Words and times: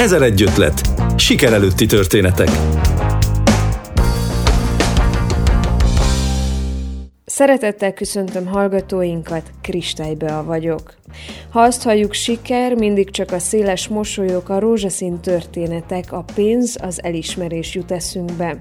Ezer 0.00 0.22
egy 0.22 0.42
ötlet. 0.42 0.80
Siker 1.16 1.52
előtti 1.52 1.86
történetek. 1.86 2.48
Szeretettel 7.24 7.92
köszöntöm 7.92 8.46
hallgatóinkat, 8.46 9.50
Kristálybea 9.62 10.44
vagyok. 10.44 10.94
Ha 11.50 11.60
azt 11.60 11.82
halljuk 11.82 12.12
siker, 12.12 12.74
mindig 12.74 13.10
csak 13.10 13.32
a 13.32 13.38
széles 13.38 13.88
mosolyok, 13.88 14.48
a 14.48 14.58
rózsaszín 14.58 15.20
történetek, 15.20 16.12
a 16.12 16.24
pénz, 16.34 16.76
az 16.82 17.02
elismerés 17.02 17.74
jut 17.74 17.90
eszünkbe. 17.90 18.56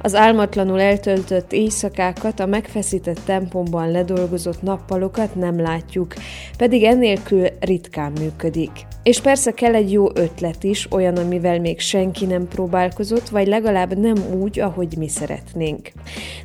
Az 0.00 0.14
álmatlanul 0.14 0.80
eltöltött 0.80 1.52
éjszakákat, 1.52 2.40
a 2.40 2.46
megfeszített 2.46 3.20
tempomban 3.24 3.90
ledolgozott 3.90 4.62
nappalokat 4.62 5.34
nem 5.34 5.60
látjuk, 5.60 6.14
pedig 6.58 6.84
ennélkül 6.84 7.46
ritkán 7.60 8.12
működik. 8.20 8.87
És 9.02 9.20
persze 9.20 9.50
kell 9.50 9.74
egy 9.74 9.92
jó 9.92 10.06
ötlet 10.14 10.64
is, 10.64 10.86
olyan, 10.90 11.16
amivel 11.16 11.60
még 11.60 11.80
senki 11.80 12.26
nem 12.26 12.48
próbálkozott, 12.48 13.28
vagy 13.28 13.46
legalább 13.46 13.98
nem 13.98 14.16
úgy, 14.40 14.60
ahogy 14.60 14.96
mi 14.96 15.08
szeretnénk. 15.08 15.92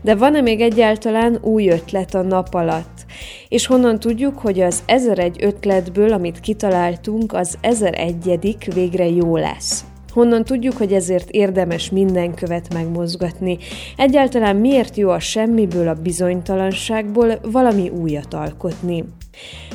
De 0.02 0.16
van-e 0.16 0.42
még 0.42 0.62
egyáltalán 0.62 1.38
új 1.42 1.70
ötlet 1.70 2.16
a 2.16 2.22
nap 2.22 2.54
alatt? 2.54 3.06
És 3.48 3.66
honnan 3.66 4.00
tudjuk, 4.00 4.38
hogy 4.38 4.60
az 4.60 4.84
1001 4.86 5.38
ötletből, 5.44 6.14
amit 6.14 6.40
kitaláltunk, 6.40 7.34
az 7.34 7.58
1001 7.62 8.58
végre 8.74 9.10
jó 9.10 9.38
lesz? 9.38 9.84
Honnan 10.14 10.44
tudjuk, 10.44 10.78
hogy 10.78 10.94
ezért 10.94 11.30
érdemes 11.30 11.90
minden 11.90 12.34
követ 12.34 12.74
megmozgatni? 12.74 13.58
Egyáltalán 13.98 14.56
miért 14.56 14.96
jó 14.96 15.10
a 15.10 15.20
semmiből, 15.20 15.88
a 15.88 15.94
bizonytalanságból 15.94 17.40
valami 17.42 17.90
újat 17.90 18.34
alkotni? 18.34 19.04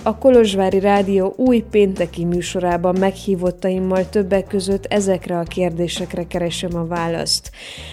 A 0.02 0.18
Kolozsvári 0.18 0.80
Rádió 0.80 1.34
új 1.36 1.64
pénteki 1.70 2.24
műsorában 2.24 2.96
meghívottaimmal 2.98 4.08
többek 4.08 4.46
között 4.46 4.84
ezekre 4.84 5.38
a 5.38 5.42
kérdésekre 5.42 6.26
keresem 6.26 6.76
a 6.76 6.86
választ. 6.86 7.50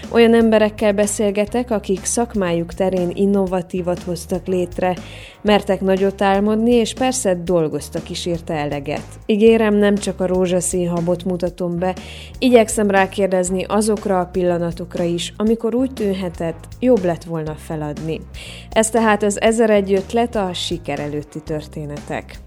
Olyan 0.09 0.33
emberekkel 0.33 0.93
beszélgetek, 0.93 1.71
akik 1.71 2.03
szakmájuk 2.03 2.73
terén 2.73 3.11
innovatívat 3.13 4.03
hoztak 4.03 4.47
létre, 4.47 4.95
mertek 5.41 5.81
nagyot 5.81 6.21
álmodni, 6.21 6.71
és 6.71 6.93
persze 6.93 7.35
dolgoztak 7.43 8.09
is 8.09 8.25
érte 8.25 8.53
eleget. 8.53 9.03
Ígérem, 9.25 9.75
nem 9.75 9.95
csak 9.95 10.19
a 10.19 10.27
rózsaszín 10.27 10.89
habot 10.89 11.23
mutatom 11.23 11.79
be, 11.79 11.95
igyekszem 12.39 12.89
rákérdezni 12.89 13.63
azokra 13.63 14.19
a 14.19 14.25
pillanatokra 14.25 15.03
is, 15.03 15.33
amikor 15.37 15.75
úgy 15.75 15.93
tűnhetett, 15.93 16.67
jobb 16.79 17.03
lett 17.03 17.23
volna 17.23 17.55
feladni. 17.55 18.21
Ez 18.69 18.89
tehát 18.89 19.23
az 19.23 19.41
1001 19.41 19.93
ötlet 19.93 20.35
a 20.35 20.53
siker 20.53 20.99
előtti 20.99 21.41
történetek. 21.55 22.39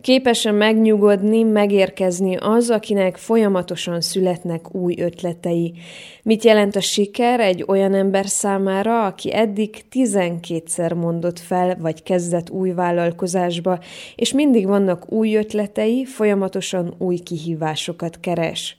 Képesen 0.00 0.54
megnyugodni, 0.54 1.42
megérkezni 1.42 2.36
az, 2.36 2.70
akinek 2.70 3.16
folyamatosan 3.16 4.00
születnek 4.00 4.74
új 4.74 4.94
ötletei. 4.98 5.74
Mit 6.22 6.44
jelent 6.44 6.76
a 6.76 6.80
siker 6.80 7.40
egy 7.40 7.64
olyan 7.66 7.94
ember 7.94 8.26
számára, 8.26 9.06
aki 9.06 9.34
eddig 9.34 9.84
12-szer 9.92 10.94
mondott 10.94 11.38
fel, 11.38 11.76
vagy 11.80 12.02
kezdett 12.02 12.50
új 12.50 12.70
vállalkozásba, 12.70 13.78
és 14.14 14.32
mindig 14.32 14.66
vannak 14.66 15.12
új 15.12 15.36
ötletei, 15.36 16.04
folyamatosan 16.04 16.94
új 16.98 17.16
kihívásokat 17.16 18.20
keres. 18.20 18.77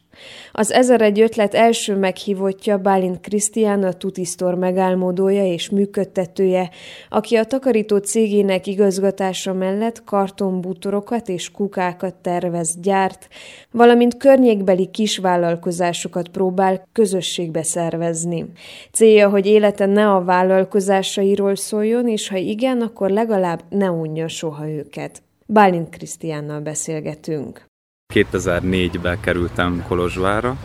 Az 0.52 0.72
egy 1.02 1.20
ötlet 1.20 1.54
első 1.54 1.96
meghívottja 1.96 2.78
Bálint 2.78 3.20
Krisztián, 3.20 3.84
a 3.84 3.94
Tutisztor 3.94 4.56
megálmodója 4.56 5.46
és 5.46 5.70
működtetője, 5.70 6.70
aki 7.10 7.36
a 7.36 7.44
takarító 7.44 7.98
cégének 7.98 8.68
igazgatása 8.68 9.54
mellett 9.54 10.04
kartonbútorokat 10.04 11.30
és 11.30 11.52
kukákat 11.52 12.16
tervez, 12.16 12.80
gyárt, 12.82 13.28
valamint 13.72 14.18
környékbeli 14.18 14.90
kisvállalkozásokat 14.92 16.28
próbál 16.28 16.88
közösségbe 16.92 17.64
szervezni. 17.64 18.46
Célja, 18.92 19.30
hogy 19.30 19.46
élete 19.46 19.86
ne 19.86 20.10
a 20.10 20.24
vállalkozásairól 20.24 21.56
szóljon, 21.56 22.08
és 22.08 22.28
ha 22.28 22.38
igen, 22.38 22.82
akkor 22.82 23.10
legalább 23.10 23.64
ne 23.70 23.92
unja 23.92 24.28
soha 24.28 24.70
őket. 24.70 25.22
Bálint 25.46 25.90
Krisztiánnal 25.90 26.60
beszélgetünk. 26.60 27.69
2004-ben 28.14 29.20
kerültem 29.20 29.84
Kolozsvára, 29.88 30.56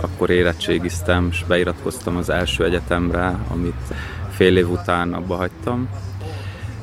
akkor 0.00 0.30
érettségiztem, 0.30 1.28
és 1.30 1.44
beiratkoztam 1.44 2.16
az 2.16 2.28
első 2.28 2.64
egyetemre, 2.64 3.38
amit 3.50 3.94
fél 4.30 4.56
év 4.56 4.70
után 4.70 5.12
abba 5.12 5.36
hagytam. 5.36 5.88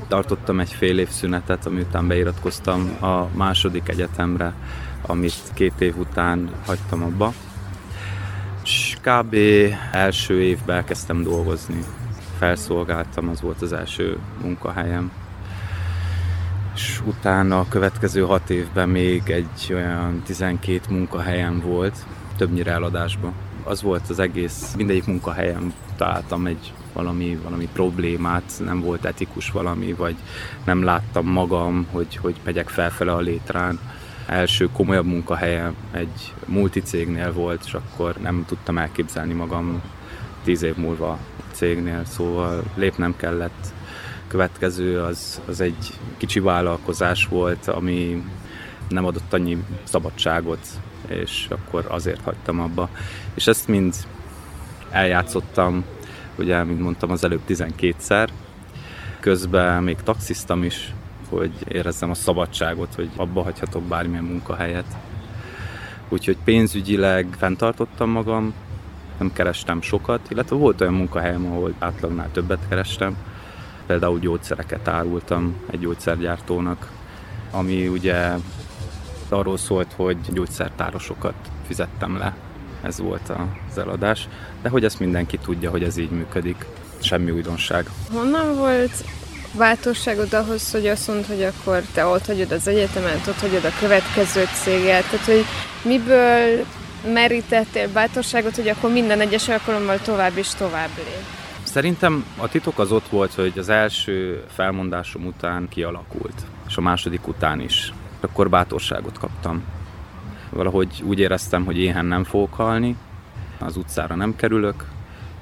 Tartottam 0.07 0.59
egy 0.59 0.69
fél 0.69 0.99
év 0.99 1.09
szünetet, 1.09 1.65
ami 1.65 1.81
után 1.81 2.07
beiratkoztam 2.07 2.97
a 3.01 3.27
második 3.35 3.89
egyetemre, 3.89 4.53
amit 5.01 5.51
két 5.53 5.81
év 5.81 5.97
után 5.97 6.49
hagytam 6.65 7.03
abba. 7.03 7.33
És 8.63 8.97
kb. 9.01 9.35
első 9.91 10.41
évben 10.41 10.75
elkezdtem 10.75 11.23
dolgozni. 11.23 11.79
Felszolgáltam, 12.37 13.29
az 13.29 13.41
volt 13.41 13.61
az 13.61 13.73
első 13.73 14.17
munkahelyem 14.41 15.11
és 16.75 17.01
utána 17.05 17.59
a 17.59 17.65
következő 17.69 18.21
hat 18.21 18.49
évben 18.49 18.89
még 18.89 19.29
egy 19.29 19.73
olyan 19.73 20.21
12 20.25 20.79
munkahelyem 20.89 21.59
volt, 21.59 21.95
többnyire 22.37 22.71
eladásban. 22.71 23.33
Az 23.63 23.81
volt 23.81 24.09
az 24.09 24.19
egész, 24.19 24.73
mindegyik 24.77 25.05
munkahelyem 25.05 25.73
találtam 25.97 26.45
egy 26.45 26.73
valami, 26.93 27.39
valami 27.43 27.69
problémát, 27.73 28.51
nem 28.65 28.81
volt 28.81 29.05
etikus 29.05 29.51
valami, 29.51 29.93
vagy 29.93 30.15
nem 30.65 30.83
láttam 30.83 31.25
magam, 31.25 31.87
hogy, 31.91 32.15
hogy 32.15 32.35
megyek 32.43 32.69
felfele 32.69 33.11
a 33.11 33.19
létrán. 33.19 33.79
Első 34.25 34.69
komolyabb 34.73 35.05
munkahelyem 35.05 35.75
egy 35.91 36.33
multicégnél 36.45 37.33
volt, 37.33 37.63
és 37.65 37.73
akkor 37.73 38.15
nem 38.15 38.43
tudtam 38.47 38.77
elképzelni 38.77 39.33
magam 39.33 39.81
tíz 40.43 40.61
év 40.63 40.75
múlva 40.75 41.17
cégnél, 41.51 42.05
szóval 42.05 42.63
lépnem 42.75 43.15
kellett 43.17 43.73
következő 44.27 45.01
az, 45.01 45.41
az 45.47 45.61
egy 45.61 45.93
kicsi 46.17 46.39
vállalkozás 46.39 47.27
volt, 47.27 47.67
ami 47.67 48.23
nem 48.89 49.05
adott 49.05 49.33
annyi 49.33 49.63
szabadságot, 49.83 50.67
és 51.07 51.47
akkor 51.49 51.85
azért 51.89 52.21
hagytam 52.21 52.59
abba. 52.59 52.89
És 53.33 53.47
ezt 53.47 53.67
mind 53.67 53.95
eljátszottam, 54.89 55.83
ugye, 56.35 56.63
mint 56.63 56.79
mondtam, 56.79 57.11
az 57.11 57.23
előbb 57.23 57.41
12-szer. 57.47 58.27
Közben 59.19 59.83
még 59.83 59.97
taxiztam 60.03 60.63
is, 60.63 60.93
hogy 61.29 61.51
érezzem 61.67 62.09
a 62.09 62.13
szabadságot, 62.13 62.95
hogy 62.95 63.09
abba 63.15 63.43
hagyhatok 63.43 63.83
bármilyen 63.83 64.23
munkahelyet. 64.23 64.97
Úgyhogy 66.09 66.37
pénzügyileg 66.43 67.27
fenntartottam 67.37 68.09
magam, 68.09 68.53
nem 69.17 69.33
kerestem 69.33 69.81
sokat, 69.81 70.19
illetve 70.29 70.55
volt 70.55 70.81
olyan 70.81 70.93
munkahelyem, 70.93 71.45
ahol 71.45 71.73
átlagnál 71.79 72.31
többet 72.31 72.67
kerestem, 72.69 73.17
Például 73.87 74.19
gyógyszereket 74.19 74.87
árultam 74.87 75.55
egy 75.71 75.79
gyógyszergyártónak, 75.79 76.91
ami 77.51 77.87
ugye 77.87 78.31
arról 79.29 79.57
szólt, 79.57 79.93
hogy 79.95 80.17
gyógyszertárosokat 80.29 81.33
fizettem 81.67 82.17
le. 82.17 82.35
Ez 82.81 82.99
volt 82.99 83.31
az 83.69 83.77
eladás. 83.77 84.27
De 84.61 84.69
hogy 84.69 84.83
ezt 84.83 84.99
mindenki 84.99 85.37
tudja, 85.37 85.69
hogy 85.69 85.83
ez 85.83 85.97
így 85.97 86.09
működik. 86.09 86.65
Semmi 86.99 87.31
újdonság. 87.31 87.89
Honnan 88.13 88.55
volt 88.55 89.03
bátorságod 89.57 90.33
ahhoz, 90.33 90.71
hogy 90.71 90.87
azt 90.87 91.07
mondod, 91.07 91.25
hogy 91.25 91.43
akkor 91.43 91.81
te 91.93 92.05
ott 92.05 92.25
hagyod 92.25 92.51
az 92.51 92.67
egyetemet, 92.67 93.27
ott 93.27 93.39
hagyod 93.39 93.65
a 93.65 93.79
következő 93.79 94.43
céget, 94.63 95.03
tehát 95.09 95.25
hogy 95.25 95.45
miből 95.83 96.65
merítettél 97.13 97.89
bátorságot, 97.91 98.55
hogy 98.55 98.67
akkor 98.67 98.91
minden 98.91 99.19
egyes 99.19 99.49
alkalommal 99.49 99.99
tovább 99.99 100.37
és 100.37 100.49
tovább 100.49 100.89
lép? 100.95 101.44
Szerintem 101.75 102.25
a 102.37 102.47
titok 102.47 102.79
az 102.79 102.91
ott 102.91 103.07
volt, 103.07 103.33
hogy 103.33 103.53
az 103.57 103.69
első 103.69 104.43
felmondásom 104.47 105.25
után 105.25 105.67
kialakult, 105.69 106.45
és 106.67 106.77
a 106.77 106.81
második 106.81 107.27
után 107.27 107.59
is. 107.59 107.93
Akkor 108.19 108.49
bátorságot 108.49 109.17
kaptam. 109.17 109.63
Valahogy 110.49 111.03
úgy 111.03 111.19
éreztem, 111.19 111.65
hogy 111.65 111.77
éhen 111.77 112.05
nem 112.05 112.23
fogok 112.23 112.53
halni, 112.53 112.95
az 113.59 113.77
utcára 113.77 114.15
nem 114.15 114.35
kerülök, 114.35 114.85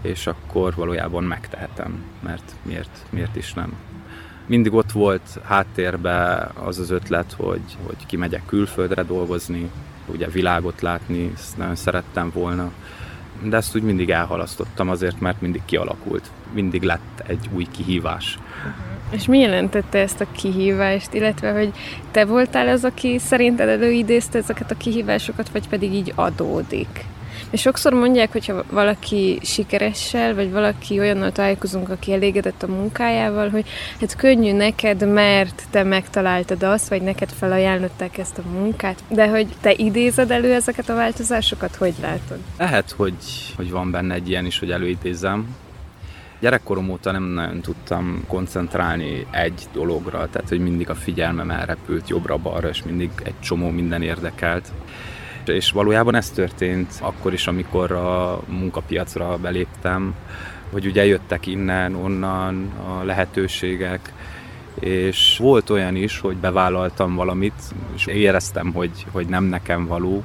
és 0.01 0.27
akkor 0.27 0.75
valójában 0.75 1.23
megtehetem, 1.23 2.03
mert 2.19 2.51
miért, 2.61 3.05
miért 3.09 3.35
is 3.35 3.53
nem. 3.53 3.73
Mindig 4.45 4.73
ott 4.73 4.91
volt 4.91 5.39
háttérbe 5.43 6.51
az 6.53 6.79
az 6.79 6.89
ötlet, 6.89 7.33
hogy, 7.37 7.77
hogy 7.85 8.05
kimegyek 8.05 8.45
külföldre 8.45 9.03
dolgozni, 9.03 9.69
ugye 10.05 10.27
világot 10.27 10.81
látni, 10.81 11.31
ezt 11.35 11.57
nagyon 11.57 11.75
szerettem 11.75 12.31
volna, 12.33 12.71
de 13.49 13.57
ezt 13.57 13.75
úgy 13.75 13.81
mindig 13.81 14.09
elhalasztottam 14.09 14.89
azért, 14.89 15.19
mert 15.19 15.41
mindig 15.41 15.61
kialakult. 15.65 16.31
Mindig 16.53 16.81
lett 16.81 17.23
egy 17.27 17.49
új 17.53 17.67
kihívás. 17.71 18.37
És 19.09 19.25
mi 19.25 19.39
jelentette 19.39 19.99
ezt 19.99 20.21
a 20.21 20.31
kihívást, 20.31 21.13
illetve 21.13 21.51
hogy 21.51 21.71
te 22.11 22.25
voltál 22.25 22.67
az, 22.67 22.83
aki 22.83 23.19
szerinted 23.19 23.69
előidézte 23.69 24.37
ezeket 24.37 24.71
a 24.71 24.77
kihívásokat, 24.77 25.49
vagy 25.49 25.67
pedig 25.67 25.93
így 25.93 26.11
adódik? 26.15 27.05
És 27.53 27.61
sokszor 27.61 27.93
mondják, 27.93 28.31
hogyha 28.31 28.63
valaki 28.69 29.39
sikeressel, 29.43 30.35
vagy 30.35 30.51
valaki 30.51 30.99
olyannal 30.99 31.31
találkozunk, 31.31 31.89
aki 31.89 32.13
elégedett 32.13 32.63
a 32.63 32.67
munkájával, 32.67 33.49
hogy 33.49 33.65
hát 33.99 34.15
könnyű 34.15 34.53
neked, 34.53 35.07
mert 35.07 35.63
te 35.69 35.83
megtaláltad 35.83 36.63
azt, 36.63 36.89
vagy 36.89 37.01
neked 37.01 37.29
felajánlották 37.29 38.17
ezt 38.17 38.37
a 38.37 38.49
munkát, 38.51 39.03
de 39.07 39.27
hogy 39.27 39.47
te 39.61 39.73
idézed 39.73 40.31
elő 40.31 40.53
ezeket 40.53 40.89
a 40.89 40.95
változásokat, 40.95 41.75
hogy 41.75 41.93
látod? 42.01 42.37
Lehet, 42.57 42.91
hogy, 42.91 43.13
hogy 43.55 43.71
van 43.71 43.91
benne 43.91 44.13
egy 44.13 44.29
ilyen 44.29 44.45
is, 44.45 44.59
hogy 44.59 44.71
előidézem, 44.71 45.55
Gyerekkorom 46.39 46.89
óta 46.89 47.11
nem 47.11 47.23
nagyon 47.23 47.61
tudtam 47.61 48.23
koncentrálni 48.27 49.25
egy 49.31 49.67
dologra, 49.73 50.27
tehát 50.31 50.49
hogy 50.49 50.59
mindig 50.59 50.89
a 50.89 50.95
figyelmem 50.95 51.49
elrepült 51.49 52.09
jobbra-balra, 52.09 52.69
és 52.69 52.83
mindig 52.83 53.09
egy 53.23 53.39
csomó 53.39 53.69
minden 53.69 54.01
érdekelt. 54.01 54.71
És 55.49 55.71
valójában 55.71 56.15
ez 56.15 56.29
történt 56.29 56.93
akkor 57.01 57.33
is, 57.33 57.47
amikor 57.47 57.91
a 57.91 58.41
munkapiacra 58.47 59.37
beléptem, 59.37 60.15
hogy 60.71 60.85
ugye 60.85 61.05
jöttek 61.05 61.47
innen, 61.47 61.95
onnan 61.95 62.71
a 62.87 63.03
lehetőségek, 63.03 64.13
és 64.79 65.37
volt 65.37 65.69
olyan 65.69 65.95
is, 65.95 66.19
hogy 66.19 66.35
bevállaltam 66.35 67.15
valamit, 67.15 67.61
és 67.95 68.05
éreztem, 68.05 68.71
hogy, 68.73 69.05
hogy 69.11 69.27
nem 69.27 69.43
nekem 69.43 69.85
való, 69.87 70.23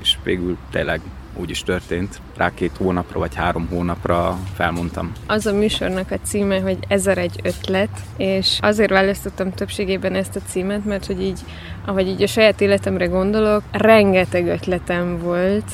és 0.00 0.16
végül 0.22 0.56
tényleg 0.70 1.00
úgy 1.36 1.50
is 1.50 1.62
történt. 1.62 2.20
Rá 2.36 2.54
két 2.54 2.76
hónapra 2.76 3.18
vagy 3.18 3.34
három 3.34 3.66
hónapra 3.68 4.38
felmondtam. 4.54 5.12
Az 5.26 5.46
a 5.46 5.52
műsornak 5.52 6.10
a 6.10 6.18
címe, 6.22 6.60
hogy 6.60 6.78
ezer 6.88 7.18
egy 7.18 7.40
ötlet, 7.42 8.00
és 8.16 8.58
azért 8.60 8.90
választottam 8.90 9.52
többségében 9.52 10.14
ezt 10.14 10.36
a 10.36 10.40
címet, 10.46 10.84
mert 10.84 11.06
hogy 11.06 11.22
így, 11.22 11.40
ahogy 11.86 12.08
így 12.08 12.22
a 12.22 12.26
saját 12.26 12.60
életemre 12.60 13.06
gondolok, 13.06 13.62
rengeteg 13.72 14.46
ötletem 14.46 15.18
volt, 15.18 15.64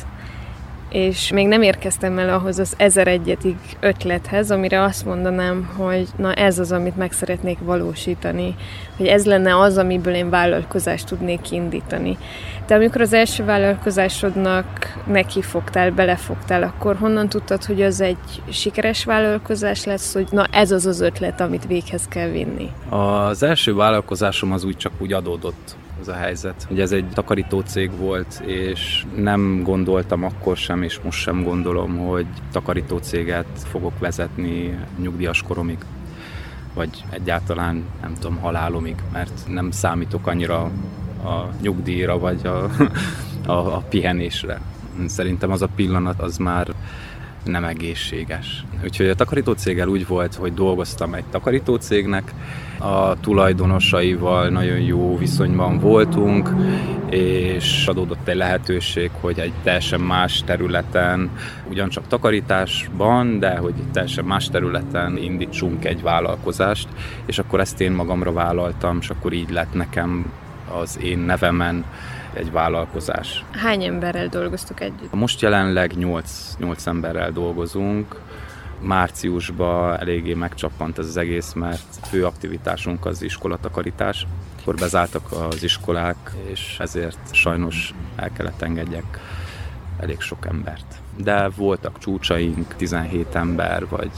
és 0.90 1.32
még 1.32 1.46
nem 1.46 1.62
érkeztem 1.62 2.18
el 2.18 2.28
ahhoz 2.28 2.58
az 2.58 2.74
ezer 2.76 3.08
egyetig 3.08 3.56
ötlethez, 3.80 4.50
amire 4.50 4.82
azt 4.82 5.04
mondanám, 5.04 5.70
hogy 5.76 6.08
na 6.16 6.34
ez 6.34 6.58
az, 6.58 6.72
amit 6.72 6.96
meg 6.96 7.12
szeretnék 7.12 7.58
valósítani, 7.58 8.54
hogy 8.96 9.06
ez 9.06 9.26
lenne 9.26 9.58
az, 9.58 9.76
amiből 9.76 10.14
én 10.14 10.30
vállalkozást 10.30 11.06
tudnék 11.06 11.50
indítani. 11.50 12.16
De 12.66 12.74
amikor 12.74 13.00
az 13.00 13.12
első 13.12 13.44
vállalkozásodnak 13.44 14.98
neki 15.06 15.42
fogtál, 15.42 15.90
belefogtál, 15.90 16.62
akkor 16.62 16.96
honnan 16.96 17.28
tudtad, 17.28 17.64
hogy 17.64 17.82
az 17.82 18.00
egy 18.00 18.42
sikeres 18.50 19.04
vállalkozás 19.04 19.84
lesz, 19.84 20.14
hogy 20.14 20.26
na 20.30 20.46
ez 20.50 20.70
az 20.70 20.86
az 20.86 21.00
ötlet, 21.00 21.40
amit 21.40 21.66
véghez 21.66 22.08
kell 22.08 22.28
vinni? 22.28 22.70
Az 22.88 23.42
első 23.42 23.74
vállalkozásom 23.74 24.52
az 24.52 24.64
úgy 24.64 24.76
csak 24.76 24.92
úgy 24.98 25.12
adódott 25.12 25.76
ez 26.00 26.08
a 26.08 26.14
helyzet. 26.14 26.66
Ugye 26.70 26.82
ez 26.82 26.92
egy 26.92 27.08
takarító 27.08 27.60
cég 27.60 27.96
volt, 27.96 28.42
és 28.46 29.04
nem 29.16 29.62
gondoltam 29.62 30.24
akkor 30.24 30.56
sem, 30.56 30.82
és 30.82 31.00
most 31.04 31.20
sem 31.20 31.42
gondolom, 31.42 31.96
hogy 31.96 32.26
takarító 32.52 32.98
céget 32.98 33.46
fogok 33.70 33.98
vezetni 33.98 34.78
nyugdíjas 34.98 35.42
koromig 35.42 35.78
vagy 36.78 37.04
egyáltalán 37.10 37.84
nem 38.00 38.14
tudom, 38.14 38.38
halálomig, 38.38 38.94
mert 39.12 39.32
nem 39.48 39.70
számítok 39.70 40.26
annyira 40.26 40.62
a 41.24 41.48
nyugdíjra, 41.60 42.18
vagy 42.18 42.46
a, 42.46 42.70
a, 43.52 43.74
a 43.76 43.82
pihenésre. 43.88 44.60
Szerintem 45.06 45.50
az 45.50 45.62
a 45.62 45.68
pillanat 45.74 46.20
az 46.20 46.36
már 46.36 46.74
nem 47.44 47.64
egészséges. 47.64 48.64
Úgyhogy 48.84 49.08
a 49.08 49.14
takarítócéggel 49.14 49.88
úgy 49.88 50.06
volt, 50.06 50.34
hogy 50.34 50.54
dolgoztam 50.54 51.14
egy 51.14 51.24
takarítócégnek, 51.24 52.34
a 52.78 53.20
tulajdonosaival 53.20 54.48
nagyon 54.48 54.78
jó 54.78 55.18
viszonyban 55.18 55.78
voltunk, 55.78 56.50
és 57.10 57.86
adódott 57.86 58.28
egy 58.28 58.36
lehetőség, 58.36 59.10
hogy 59.20 59.38
egy 59.38 59.52
teljesen 59.62 60.00
más 60.00 60.42
területen, 60.42 61.30
ugyancsak 61.70 62.06
takarításban, 62.06 63.38
de 63.38 63.56
hogy 63.56 63.74
egy 63.76 63.90
teljesen 63.92 64.24
más 64.24 64.48
területen 64.48 65.16
indítsunk 65.16 65.84
egy 65.84 66.02
vállalkozást, 66.02 66.88
és 67.26 67.38
akkor 67.38 67.60
ezt 67.60 67.80
én 67.80 67.92
magamra 67.92 68.32
vállaltam, 68.32 68.98
és 69.00 69.10
akkor 69.10 69.32
így 69.32 69.50
lett 69.50 69.74
nekem 69.74 70.32
az 70.80 70.98
én 71.02 71.18
nevemen 71.18 71.84
egy 72.32 72.50
vállalkozás. 72.50 73.44
Hány 73.50 73.84
emberrel 73.84 74.26
dolgoztuk 74.28 74.80
együtt? 74.80 75.14
Most 75.14 75.40
jelenleg 75.40 75.96
8, 75.96 76.56
8 76.58 76.86
emberrel 76.86 77.30
dolgozunk. 77.30 78.20
Márciusban 78.80 80.00
eléggé 80.00 80.34
megcsappant 80.34 80.98
ez 80.98 81.06
az 81.06 81.16
egész, 81.16 81.52
mert 81.52 82.06
fő 82.08 82.24
aktivitásunk 82.24 83.06
az 83.06 83.22
iskolatakarítás. 83.22 84.26
Akkor 84.60 84.74
bezártak 84.74 85.32
az 85.32 85.62
iskolák, 85.62 86.30
és 86.46 86.76
ezért 86.78 87.34
sajnos 87.34 87.94
el 88.16 88.32
kellett 88.32 88.62
engedjek 88.62 89.20
elég 90.00 90.20
sok 90.20 90.46
embert. 90.46 90.94
De 91.16 91.48
voltak 91.56 91.98
csúcsaink, 91.98 92.74
17 92.76 93.34
ember, 93.34 93.88
vagy 93.88 94.10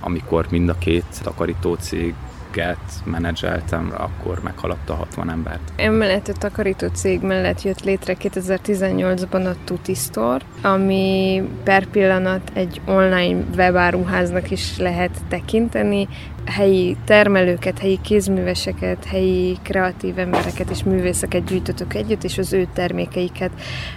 amikor 0.00 0.46
mind 0.50 0.68
a 0.68 0.78
két 0.78 1.22
takarítócég 1.22 2.14
céget 2.50 2.78
menedzseltem, 3.04 3.92
akkor 3.96 4.40
meghaladta 4.42 4.94
60 4.94 5.30
embert. 5.30 5.72
Emellett 5.76 6.28
a 6.28 6.32
takarító 6.32 6.86
cég 6.86 7.20
mellett 7.20 7.62
jött 7.62 7.84
létre 7.84 8.16
2018-ban 8.20 9.46
a 9.46 9.56
Tuti 9.64 9.94
Store, 9.94 10.44
ami 10.62 11.42
per 11.64 11.86
pillanat 11.86 12.50
egy 12.54 12.80
online 12.86 13.44
webáruháznak 13.56 14.50
is 14.50 14.78
lehet 14.78 15.10
tekinteni. 15.28 16.08
Helyi 16.44 16.96
termelőket, 17.04 17.78
helyi 17.78 17.98
kézműveseket, 18.02 19.04
helyi 19.04 19.58
kreatív 19.62 20.18
embereket 20.18 20.70
és 20.70 20.82
művészeket 20.82 21.44
gyűjtötök 21.44 21.94
együtt, 21.94 22.24
és 22.24 22.38
az 22.38 22.52
ő 22.52 22.68
termékeiket 22.72 23.50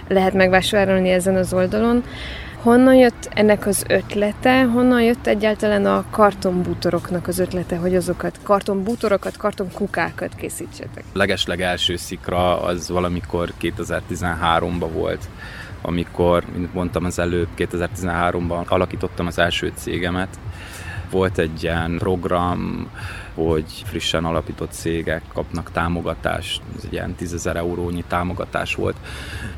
lehet 0.08 0.32
megvásárolni 0.34 1.10
ezen 1.10 1.36
az 1.36 1.52
oldalon. 1.52 2.04
Honnan 2.64 2.94
jött 2.94 3.28
ennek 3.34 3.66
az 3.66 3.84
ötlete? 3.88 4.64
Honnan 4.64 5.02
jött 5.02 5.26
egyáltalán 5.26 5.86
a 5.86 6.04
kartonbútoroknak 6.10 7.28
az 7.28 7.38
ötlete, 7.38 7.76
hogy 7.76 7.94
azokat 7.96 8.38
kartonbútorokat, 8.42 9.36
kartonkukákat 9.36 10.34
készítsetek? 10.34 11.04
Legesleg 11.12 11.60
első 11.60 11.96
szikra 11.96 12.62
az 12.62 12.88
valamikor 12.88 13.52
2013-ban 13.60 14.88
volt 14.92 15.28
amikor, 15.82 16.44
mint 16.56 16.74
mondtam 16.74 17.04
az 17.04 17.18
előbb, 17.18 17.48
2013-ban 17.56 18.66
alakítottam 18.66 19.26
az 19.26 19.38
első 19.38 19.72
cégemet. 19.74 20.38
Volt 21.10 21.38
egy 21.38 21.62
ilyen 21.62 21.96
program, 21.98 22.90
hogy 23.34 23.82
frissen 23.86 24.24
alapított 24.24 24.72
cégek 24.72 25.22
kapnak 25.32 25.70
támogatást, 25.70 26.62
ez 26.76 26.84
egy 26.84 26.92
ilyen 26.92 27.14
10 27.14 27.46
eurónyi 27.46 28.04
támogatás 28.08 28.74
volt, 28.74 28.96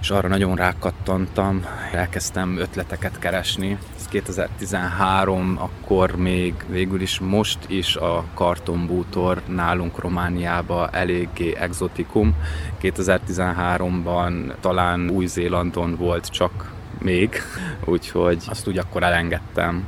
és 0.01 0.11
arra 0.11 0.29
nagyon 0.29 0.57
rákattantam, 0.57 1.65
elkezdtem 1.93 2.59
ötleteket 2.59 3.19
keresni. 3.19 3.79
Ez 3.97 4.09
2013, 4.09 5.59
akkor 5.59 6.17
még 6.17 6.55
végül 6.69 7.01
is 7.01 7.19
most 7.19 7.59
is 7.67 7.97
a 7.97 8.25
kartonbútor 8.35 9.43
nálunk 9.47 9.99
Romániába 9.99 10.89
eléggé 10.91 11.55
exotikum. 11.57 12.35
2013-ban 12.83 14.55
talán 14.61 15.11
Új-Zélandon 15.11 15.97
volt 15.97 16.27
csak 16.27 16.73
még, 16.99 17.41
úgyhogy 17.85 18.45
azt 18.49 18.69
úgy 18.69 18.79
akkor 18.79 19.03
elengedtem, 19.03 19.85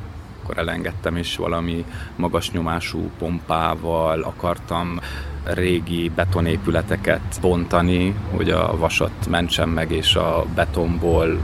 akkor 0.49 0.61
elengedtem, 0.61 1.17
és 1.17 1.37
valami 1.37 1.85
magas 2.17 2.51
nyomású 2.51 3.11
pompával 3.19 4.23
akartam 4.23 5.01
régi 5.45 6.09
betonépületeket 6.09 7.39
bontani, 7.41 8.15
hogy 8.31 8.51
a 8.51 8.77
vasat 8.77 9.27
mentsem 9.29 9.71
meg, 9.71 9.91
és 9.91 10.15
a 10.15 10.45
betonból 10.55 11.39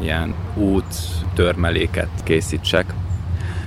ilyen 0.00 0.34
út 0.54 0.94
törmeléket 1.34 2.08
készítsek. 2.24 2.92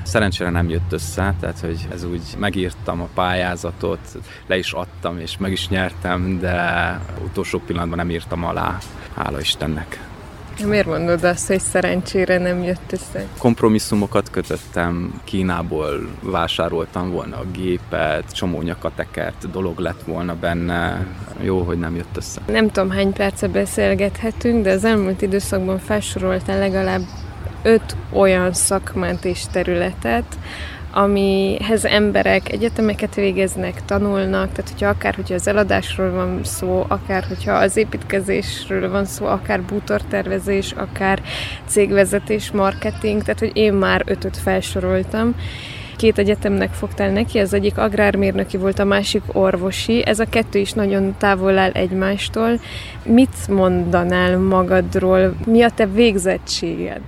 Szerencsére 0.04 0.50
nem 0.50 0.70
jött 0.70 0.92
össze, 0.92 1.34
tehát 1.40 1.60
hogy 1.60 1.88
ez 1.92 2.04
úgy 2.04 2.22
megírtam 2.38 3.02
a 3.02 3.10
pályázatot, 3.14 4.18
le 4.48 4.58
is 4.58 4.72
adtam, 4.72 5.20
és 5.20 5.38
meg 5.38 5.52
is 5.52 5.70
nyertem, 5.70 6.40
de 6.40 7.00
utolsó 7.24 7.60
pillanatban 7.60 7.98
nem 7.98 8.10
írtam 8.10 8.46
alá, 8.46 8.78
hála 9.16 9.40
Istennek. 9.40 10.13
Miért 10.68 10.86
mondod 10.86 11.24
azt, 11.24 11.48
hogy 11.48 11.60
szerencsére 11.60 12.38
nem 12.38 12.64
jött 12.64 12.92
össze? 12.92 13.26
Kompromisszumokat 13.38 14.30
kötöttem, 14.30 15.22
Kínából 15.24 16.10
vásároltam 16.22 17.12
volna 17.12 17.38
a 17.38 17.46
gépet, 17.52 18.34
csomó 18.34 18.62
nyakatekert 18.62 19.52
dolog 19.52 19.80
lett 19.80 20.02
volna 20.06 20.36
benne. 20.36 21.08
Jó, 21.42 21.62
hogy 21.62 21.80
nem 21.80 21.96
jött 21.96 22.18
össze. 22.18 22.42
Nem 22.48 22.70
tudom, 22.70 22.90
hány 22.90 23.14
perce 23.14 23.48
beszélgethetünk, 23.48 24.64
de 24.64 24.72
az 24.72 24.86
elmúlt 24.86 25.22
időszakban 25.22 25.80
felsoroltál 25.80 26.60
legalább 26.60 27.02
öt 27.64 27.96
olyan 28.12 28.54
szakmát 28.54 29.26
és 29.26 29.44
területet, 29.52 30.38
amihez 30.94 31.86
emberek 31.86 32.52
egyetemeket 32.52 33.16
végeznek, 33.16 33.86
tanulnak, 33.86 34.52
tehát 34.52 34.70
hogyha 34.70 34.88
akár 34.88 35.16
hogyha 35.16 35.34
az 35.34 35.48
eladásról 35.48 36.12
van 36.12 36.40
szó, 36.44 36.86
akár 36.88 37.24
hogyha 37.28 37.54
az 37.54 37.78
építkezésről 37.78 38.90
van 38.90 39.06
szó, 39.06 39.26
akár 39.26 39.62
bútortervezés, 39.62 40.72
akár 40.72 41.22
cégvezetés, 41.66 42.52
marketing, 42.52 43.24
tehát 43.24 43.40
hogy 43.40 43.52
én 43.54 43.74
már 43.74 44.04
ötöt 44.06 44.38
felsoroltam, 44.38 45.36
Két 45.98 46.18
egyetemnek 46.18 46.74
fogtál 46.74 47.10
neki, 47.10 47.40
az 47.40 47.54
egyik 47.54 47.78
agrármérnöki 47.78 48.58
volt, 48.58 48.80
a 48.80 48.84
másik 48.84 49.22
orvosi. 49.28 50.06
Ez 50.06 50.20
a 50.20 50.26
kettő 50.26 50.60
is 50.60 50.72
nagyon 50.72 51.16
távol 51.18 51.58
áll 51.58 51.72
egymástól. 51.72 52.60
Mit 53.04 53.48
mondanál 53.48 54.38
magadról? 54.38 55.36
Mi 55.46 55.62
a 55.62 55.70
te 55.70 55.86
végzettséged? 55.86 57.02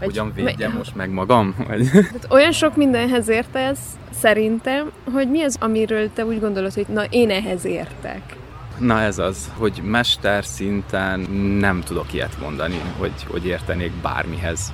Vagy, 0.00 0.08
Hogyan 0.08 0.32
védjem 0.34 0.72
most 0.72 0.94
meg 0.94 1.10
magam? 1.10 1.54
Tehát 1.66 2.26
olyan 2.28 2.52
sok 2.52 2.76
mindenhez 2.76 3.28
értesz, 3.28 3.80
szerintem, 4.10 4.90
hogy 5.12 5.30
mi 5.30 5.42
az, 5.42 5.56
amiről 5.60 6.12
te 6.12 6.24
úgy 6.24 6.40
gondolod, 6.40 6.72
hogy 6.72 6.86
na, 6.88 7.04
én 7.04 7.30
ehhez 7.30 7.64
értek? 7.64 8.36
Na 8.78 9.00
ez 9.00 9.18
az, 9.18 9.50
hogy 9.56 9.80
mester 9.84 10.44
szinten 10.44 11.20
nem 11.60 11.80
tudok 11.80 12.12
ilyet 12.12 12.40
mondani, 12.40 12.80
hogy, 12.98 13.26
hogy 13.30 13.46
értenék 13.46 13.92
bármihez. 14.02 14.72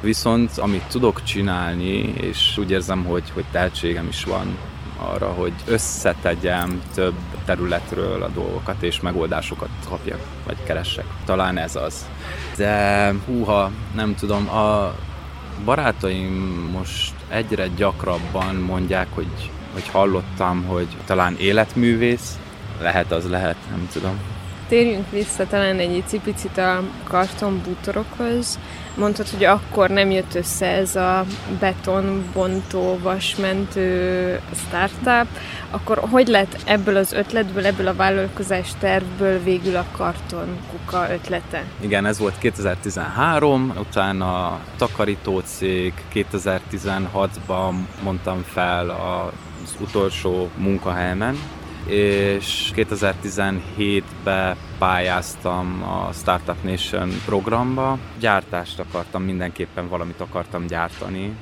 Viszont 0.00 0.50
amit 0.58 0.84
tudok 0.88 1.22
csinálni, 1.22 2.12
és 2.20 2.58
úgy 2.58 2.70
érzem, 2.70 3.04
hogy, 3.04 3.30
hogy 3.34 3.44
tehetségem 3.50 4.06
is 4.08 4.24
van 4.24 4.56
arra, 4.96 5.26
hogy 5.26 5.52
összetegyem 5.66 6.82
több 6.94 7.14
területről 7.50 8.22
a 8.22 8.28
dolgokat, 8.28 8.82
és 8.82 9.00
megoldásokat 9.00 9.68
kapjak, 9.88 10.20
vagy 10.46 10.56
keressek. 10.64 11.04
Talán 11.24 11.58
ez 11.58 11.76
az. 11.76 12.08
De 12.56 13.14
húha, 13.26 13.70
nem 13.94 14.14
tudom, 14.14 14.48
a 14.48 14.94
barátaim 15.64 16.32
most 16.72 17.12
egyre 17.28 17.66
gyakrabban 17.66 18.54
mondják, 18.54 19.06
hogy, 19.14 19.50
hogy 19.72 19.88
hallottam, 19.88 20.64
hogy 20.64 20.86
talán 21.06 21.36
életművész, 21.38 22.38
lehet 22.80 23.12
az 23.12 23.28
lehet, 23.28 23.56
nem 23.70 23.88
tudom. 23.92 24.20
Térjünk 24.70 25.10
vissza 25.10 25.46
talán 25.46 25.78
egy 25.78 26.20
picit 26.24 26.58
a 26.58 26.82
kartonbútorokhoz. 27.04 28.58
Mondtad, 28.96 29.28
hogy 29.28 29.44
akkor 29.44 29.88
nem 29.88 30.10
jött 30.10 30.34
össze 30.34 30.66
ez 30.66 30.96
a 30.96 31.24
betonbontó, 31.60 32.98
vasmentő 33.02 34.40
startup. 34.54 35.26
Akkor 35.70 35.98
hogy 35.98 36.28
lett 36.28 36.56
ebből 36.64 36.96
az 36.96 37.12
ötletből, 37.12 37.66
ebből 37.66 37.86
a 37.86 37.94
vállalkozás 37.94 38.68
tervből 38.78 39.42
végül 39.42 39.76
a 39.76 39.84
karton 39.96 40.58
kuka 40.70 41.06
ötlete? 41.12 41.64
Igen, 41.80 42.06
ez 42.06 42.18
volt 42.18 42.38
2013, 42.38 43.72
utána 43.78 44.46
a 44.46 44.60
takarítócég 44.76 45.92
2016-ban 46.14 47.72
mondtam 48.02 48.42
fel 48.42 48.90
az 48.90 49.76
utolsó 49.80 50.48
munkahelyemen, 50.56 51.36
és 51.86 52.70
2017-ben 52.74 54.56
pályáztam 54.78 55.82
a 55.82 56.12
Startup 56.12 56.62
Nation 56.62 57.10
programba. 57.24 57.98
Gyártást 58.18 58.78
akartam, 58.78 59.22
mindenképpen 59.22 59.88
valamit 59.88 60.20
akartam 60.20 60.66
gyártani, 60.66 61.36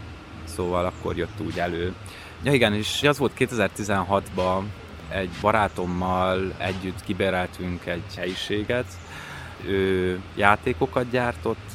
szóval 0.44 0.84
akkor 0.84 1.16
jött 1.16 1.40
úgy 1.46 1.58
elő. 1.58 1.94
Ja 2.42 2.52
igen, 2.52 2.74
és 2.74 3.02
az 3.02 3.18
volt 3.18 3.32
2016-ban 3.38 4.62
egy 5.08 5.30
barátommal 5.40 6.52
együtt 6.58 7.04
kibéreltünk 7.04 7.86
egy 7.86 8.14
helyiséget, 8.16 8.86
ő 9.66 10.20
játékokat 10.34 11.10
gyártott, 11.10 11.70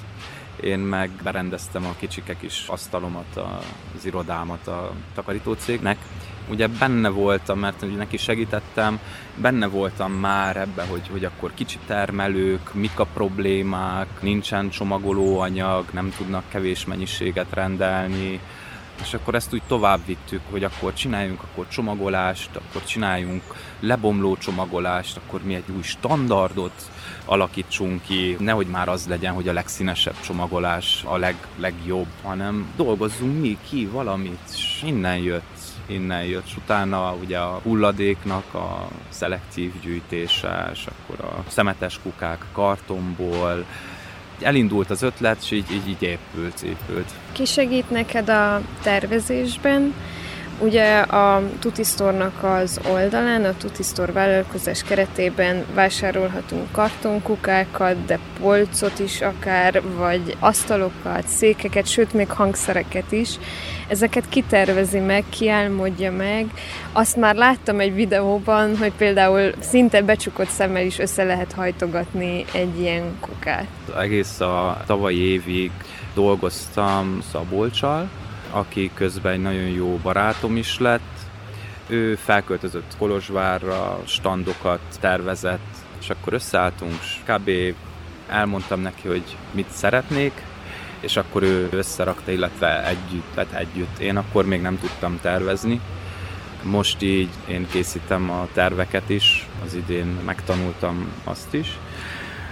én 0.61 0.79
meg 0.79 1.09
berendeztem 1.23 1.85
a 1.85 1.95
kicsikek 1.97 2.41
is 2.41 2.63
asztalomat, 2.67 3.39
az 3.97 4.05
irodámat 4.05 4.67
a 4.67 4.91
takarítócégnek, 5.13 5.97
ugye 6.49 6.67
benne 6.67 7.09
voltam, 7.09 7.59
mert 7.59 7.81
ugye 7.81 7.97
neki 7.97 8.17
segítettem, 8.17 8.99
benne 9.35 9.67
voltam 9.67 10.11
már 10.11 10.57
ebbe, 10.57 10.83
hogy, 10.83 11.07
hogy 11.11 11.25
akkor 11.25 11.53
kicsi 11.53 11.77
termelők, 11.85 12.73
mik 12.73 12.99
a 12.99 13.05
problémák, 13.05 14.21
nincsen 14.21 14.69
csomagolóanyag, 14.69 15.85
nem 15.91 16.13
tudnak 16.17 16.43
kevés 16.49 16.85
mennyiséget 16.85 17.53
rendelni, 17.53 18.39
és 19.01 19.13
akkor 19.13 19.35
ezt 19.35 19.53
úgy 19.53 19.61
tovább 19.67 19.99
vittük, 20.05 20.41
hogy 20.51 20.63
akkor 20.63 20.93
csináljunk 20.93 21.43
akkor 21.43 21.67
csomagolást, 21.67 22.49
akkor 22.55 22.83
csináljunk 22.83 23.43
lebomló 23.79 24.37
csomagolást, 24.37 25.17
akkor 25.17 25.43
mi 25.43 25.55
egy 25.55 25.71
új 25.75 25.81
standardot 25.81 26.91
alakítsunk 27.25 28.01
ki, 28.01 28.35
nehogy 28.39 28.67
már 28.67 28.87
az 28.87 29.07
legyen, 29.07 29.33
hogy 29.33 29.47
a 29.47 29.53
legszínesebb 29.53 30.19
csomagolás 30.19 31.03
a 31.05 31.17
leg, 31.17 31.35
legjobb, 31.57 32.07
hanem 32.23 32.73
dolgozzunk 32.75 33.39
mi 33.39 33.57
ki 33.69 33.85
valamit, 33.85 34.39
és 34.53 34.81
innen 34.85 35.17
jött 35.17 35.52
innen 35.85 36.23
jött, 36.23 36.45
és 36.45 36.55
utána 36.57 37.13
ugye 37.13 37.37
a 37.37 37.59
hulladéknak 37.63 38.53
a 38.53 38.87
szelektív 39.09 39.71
gyűjtése, 39.81 40.69
és 40.73 40.85
akkor 40.85 41.25
a 41.25 41.43
szemetes 41.47 41.99
kukák 42.03 42.45
kartonból, 42.51 43.65
elindult 44.41 44.89
az 44.89 45.01
ötlet, 45.01 45.37
és 45.41 45.51
így, 45.51 45.71
így, 45.71 45.87
így 45.87 46.01
épült, 46.01 46.61
épült. 46.61 47.09
Ki 47.31 47.45
segít 47.45 47.89
neked 47.89 48.29
a 48.29 48.61
tervezésben? 48.81 49.93
Ugye 50.59 50.99
a 50.99 51.41
Tutisztornak 51.59 52.43
az 52.43 52.79
oldalán, 52.91 53.45
a 53.45 53.57
Tutisztor 53.57 54.11
vállalkozás 54.11 54.83
keretében 54.83 55.65
vásárolhatunk 55.73 56.71
kartonkukákat, 56.71 58.05
de 58.05 58.19
polcot 58.39 58.99
is 58.99 59.21
akár, 59.21 59.81
vagy 59.97 60.35
asztalokat, 60.39 61.27
székeket, 61.27 61.87
sőt 61.87 62.13
még 62.13 62.31
hangszereket 62.31 63.11
is. 63.11 63.29
Ezeket 63.87 64.29
kitervezi 64.29 64.99
meg, 64.99 65.23
kiálmodja 65.29 66.11
meg. 66.11 66.45
Azt 66.91 67.15
már 67.15 67.35
láttam 67.35 67.79
egy 67.79 67.93
videóban, 67.93 68.77
hogy 68.77 68.91
például 68.97 69.51
szinte 69.59 70.01
becsukott 70.01 70.49
szemmel 70.49 70.85
is 70.85 70.99
össze 70.99 71.23
lehet 71.23 71.53
hajtogatni 71.53 72.45
egy 72.53 72.79
ilyen 72.79 73.03
kukát. 73.19 73.67
Egész 73.99 74.39
a 74.39 74.77
tavalyi 74.85 75.31
évig 75.31 75.71
dolgoztam 76.13 77.21
Szabolcsal, 77.31 78.09
aki 78.53 78.91
közben 78.93 79.31
egy 79.33 79.41
nagyon 79.41 79.69
jó 79.69 79.99
barátom 80.03 80.57
is 80.57 80.79
lett. 80.79 81.19
Ő 81.87 82.15
felköltözött 82.15 82.95
Kolozsvárra, 82.97 83.99
standokat 84.05 84.79
tervezett, 84.99 85.75
és 85.99 86.09
akkor 86.09 86.33
összeálltunk, 86.33 86.93
és 87.01 87.17
kb. 87.25 87.49
elmondtam 88.29 88.81
neki, 88.81 89.07
hogy 89.07 89.23
mit 89.51 89.69
szeretnék, 89.69 90.41
és 90.99 91.17
akkor 91.17 91.43
ő 91.43 91.67
összerakta, 91.71 92.31
illetve 92.31 92.87
együtt, 92.87 93.33
tehát 93.33 93.53
együtt. 93.53 93.99
Én 93.99 94.17
akkor 94.17 94.45
még 94.45 94.61
nem 94.61 94.79
tudtam 94.79 95.19
tervezni. 95.21 95.81
Most 96.63 97.01
így 97.01 97.29
én 97.47 97.67
készítem 97.71 98.29
a 98.29 98.47
terveket 98.53 99.09
is, 99.09 99.47
az 99.65 99.73
idén 99.73 100.19
megtanultam 100.25 101.07
azt 101.23 101.53
is 101.53 101.77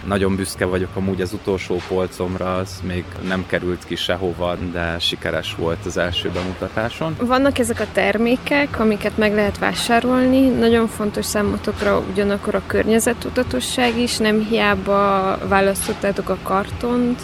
nagyon 0.05 0.35
büszke 0.35 0.65
vagyok 0.65 0.95
amúgy 0.95 1.21
az 1.21 1.33
utolsó 1.33 1.81
polcomra, 1.87 2.55
az 2.55 2.81
még 2.83 3.03
nem 3.27 3.45
került 3.47 3.85
ki 3.85 3.95
sehova, 3.95 4.55
de 4.71 4.99
sikeres 4.99 5.55
volt 5.55 5.85
az 5.85 5.97
első 5.97 6.29
bemutatáson. 6.29 7.15
Vannak 7.19 7.59
ezek 7.59 7.79
a 7.79 7.87
termékek, 7.93 8.79
amiket 8.79 9.17
meg 9.17 9.33
lehet 9.33 9.57
vásárolni. 9.57 10.47
Nagyon 10.47 10.87
fontos 10.87 11.25
számotokra 11.25 12.03
ugyanakkor 12.11 12.55
a 12.55 12.61
környezettudatosság 12.67 13.99
is, 13.99 14.17
nem 14.17 14.39
hiába 14.39 15.37
választottátok 15.47 16.29
a 16.29 16.37
kartont, 16.43 17.21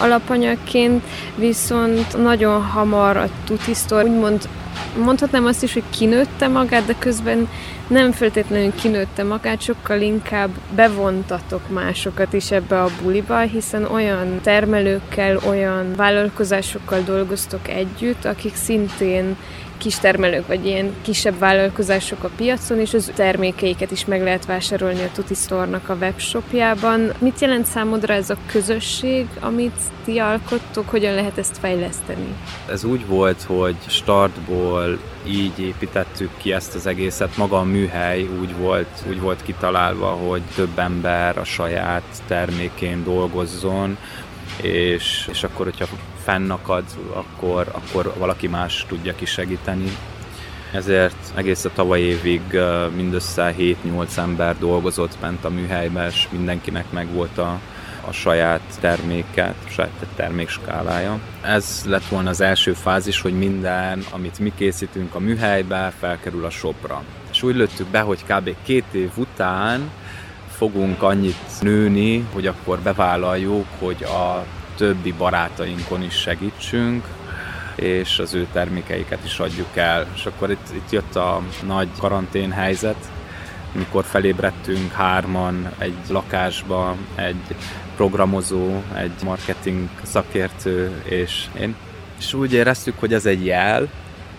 alapanyagként, 0.00 1.04
viszont 1.36 2.22
nagyon 2.22 2.62
hamar 2.62 3.16
a 3.16 3.28
tutisztor. 3.44 4.04
Úgymond 4.04 4.48
mondhatnám 5.04 5.46
azt 5.46 5.62
is, 5.62 5.72
hogy 5.72 5.82
kinőtte 5.90 6.48
magát, 6.48 6.86
de 6.86 6.94
közben 6.98 7.48
nem 7.86 8.12
feltétlenül 8.12 8.74
kinőtte 8.74 9.22
magát, 9.22 9.60
sokkal 9.60 10.00
inkább 10.00 10.50
bevontatok 10.74 11.68
másokat 11.68 12.32
is 12.32 12.50
ebbe 12.50 12.82
a 12.82 12.90
buliba, 13.02 13.38
hiszen 13.38 13.84
olyan 13.84 14.40
termelőkkel, 14.42 15.38
olyan 15.48 15.94
vállalkozásokkal 15.96 17.00
dolgoztok 17.00 17.68
együtt, 17.68 18.24
akik 18.24 18.54
szintén 18.54 19.36
kis 19.80 19.98
termelők, 19.98 20.46
vagy 20.46 20.66
ilyen 20.66 20.94
kisebb 21.02 21.38
vállalkozások 21.38 22.24
a 22.24 22.30
piacon, 22.36 22.78
és 22.78 22.94
az 22.94 23.12
termékeiket 23.14 23.90
is 23.90 24.04
meg 24.04 24.22
lehet 24.22 24.46
vásárolni 24.46 25.02
a 25.02 25.10
Tuti 25.12 25.34
Store-nak 25.34 25.88
a 25.88 25.94
webshopjában. 25.94 27.12
Mit 27.18 27.40
jelent 27.40 27.66
számodra 27.66 28.14
ez 28.14 28.30
a 28.30 28.36
közösség, 28.46 29.26
amit 29.40 29.80
ti 30.04 30.18
alkottok, 30.18 30.88
hogyan 30.88 31.14
lehet 31.14 31.38
ezt 31.38 31.58
fejleszteni? 31.58 32.34
Ez 32.70 32.84
úgy 32.84 33.06
volt, 33.06 33.42
hogy 33.42 33.76
startból 33.86 34.98
így 35.26 35.58
építettük 35.58 36.30
ki 36.36 36.52
ezt 36.52 36.74
az 36.74 36.86
egészet, 36.86 37.36
maga 37.36 37.58
a 37.58 37.64
műhely 37.64 38.28
úgy 38.40 38.56
volt, 38.56 39.04
úgy 39.08 39.20
volt 39.20 39.42
kitalálva, 39.42 40.06
hogy 40.06 40.42
több 40.54 40.78
ember 40.78 41.38
a 41.38 41.44
saját 41.44 42.02
termékén 42.26 43.04
dolgozzon, 43.04 43.96
és, 44.62 45.28
és 45.30 45.42
akkor, 45.42 45.64
hogyha 45.64 45.86
fennakad, 46.30 46.84
akkor, 47.12 47.66
akkor 47.72 48.12
valaki 48.18 48.46
más 48.46 48.84
tudja 48.88 49.14
kisegíteni. 49.14 49.96
Ezért 50.72 51.32
egész 51.34 51.64
a 51.64 51.70
tavaly 51.74 52.00
évig 52.00 52.42
mindössze 52.94 53.54
7-8 53.58 54.16
ember 54.16 54.58
dolgozott 54.58 55.16
bent 55.20 55.44
a 55.44 55.50
műhelyben, 55.50 56.08
és 56.08 56.28
mindenkinek 56.30 56.90
meg 56.90 57.12
volt 57.12 57.38
a, 57.38 57.60
a 58.06 58.12
saját 58.12 58.60
terméket, 58.80 59.54
a 59.66 59.68
saját 59.68 60.06
termékskálája. 60.16 61.18
Ez 61.42 61.82
lett 61.86 62.06
volna 62.08 62.28
az 62.28 62.40
első 62.40 62.72
fázis, 62.72 63.20
hogy 63.20 63.38
minden, 63.38 64.04
amit 64.10 64.38
mi 64.38 64.52
készítünk 64.56 65.14
a 65.14 65.18
műhelybe, 65.18 65.92
felkerül 65.98 66.44
a 66.44 66.50
shopra. 66.50 67.02
És 67.30 67.42
úgy 67.42 67.56
lőttük 67.56 67.86
be, 67.86 68.00
hogy 68.00 68.24
kb. 68.24 68.54
két 68.62 68.84
év 68.92 69.10
után 69.16 69.90
fogunk 70.56 71.02
annyit 71.02 71.60
nőni, 71.60 72.26
hogy 72.32 72.46
akkor 72.46 72.78
bevállaljuk, 72.78 73.66
hogy 73.78 74.04
a 74.04 74.44
többi 74.80 75.12
barátainkon 75.12 76.02
is 76.02 76.14
segítsünk, 76.14 77.04
és 77.74 78.18
az 78.18 78.34
ő 78.34 78.46
termékeiket 78.52 79.24
is 79.24 79.38
adjuk 79.38 79.76
el. 79.76 80.06
És 80.14 80.26
akkor 80.26 80.50
itt, 80.50 80.74
itt 80.74 80.90
jött 80.90 81.16
a 81.16 81.42
nagy 81.66 81.88
karantén 81.98 82.50
helyzet, 82.50 83.10
mikor 83.72 84.04
felébredtünk 84.04 84.92
hárman 84.92 85.70
egy 85.78 85.96
lakásba, 86.08 86.96
egy 87.14 87.54
programozó, 87.96 88.82
egy 88.94 89.12
marketing 89.24 89.88
szakértő 90.02 91.02
és 91.04 91.46
én. 91.60 91.74
És 92.18 92.34
úgy 92.34 92.52
éreztük, 92.52 92.98
hogy 92.98 93.14
ez 93.14 93.26
egy 93.26 93.44
jel, 93.44 93.88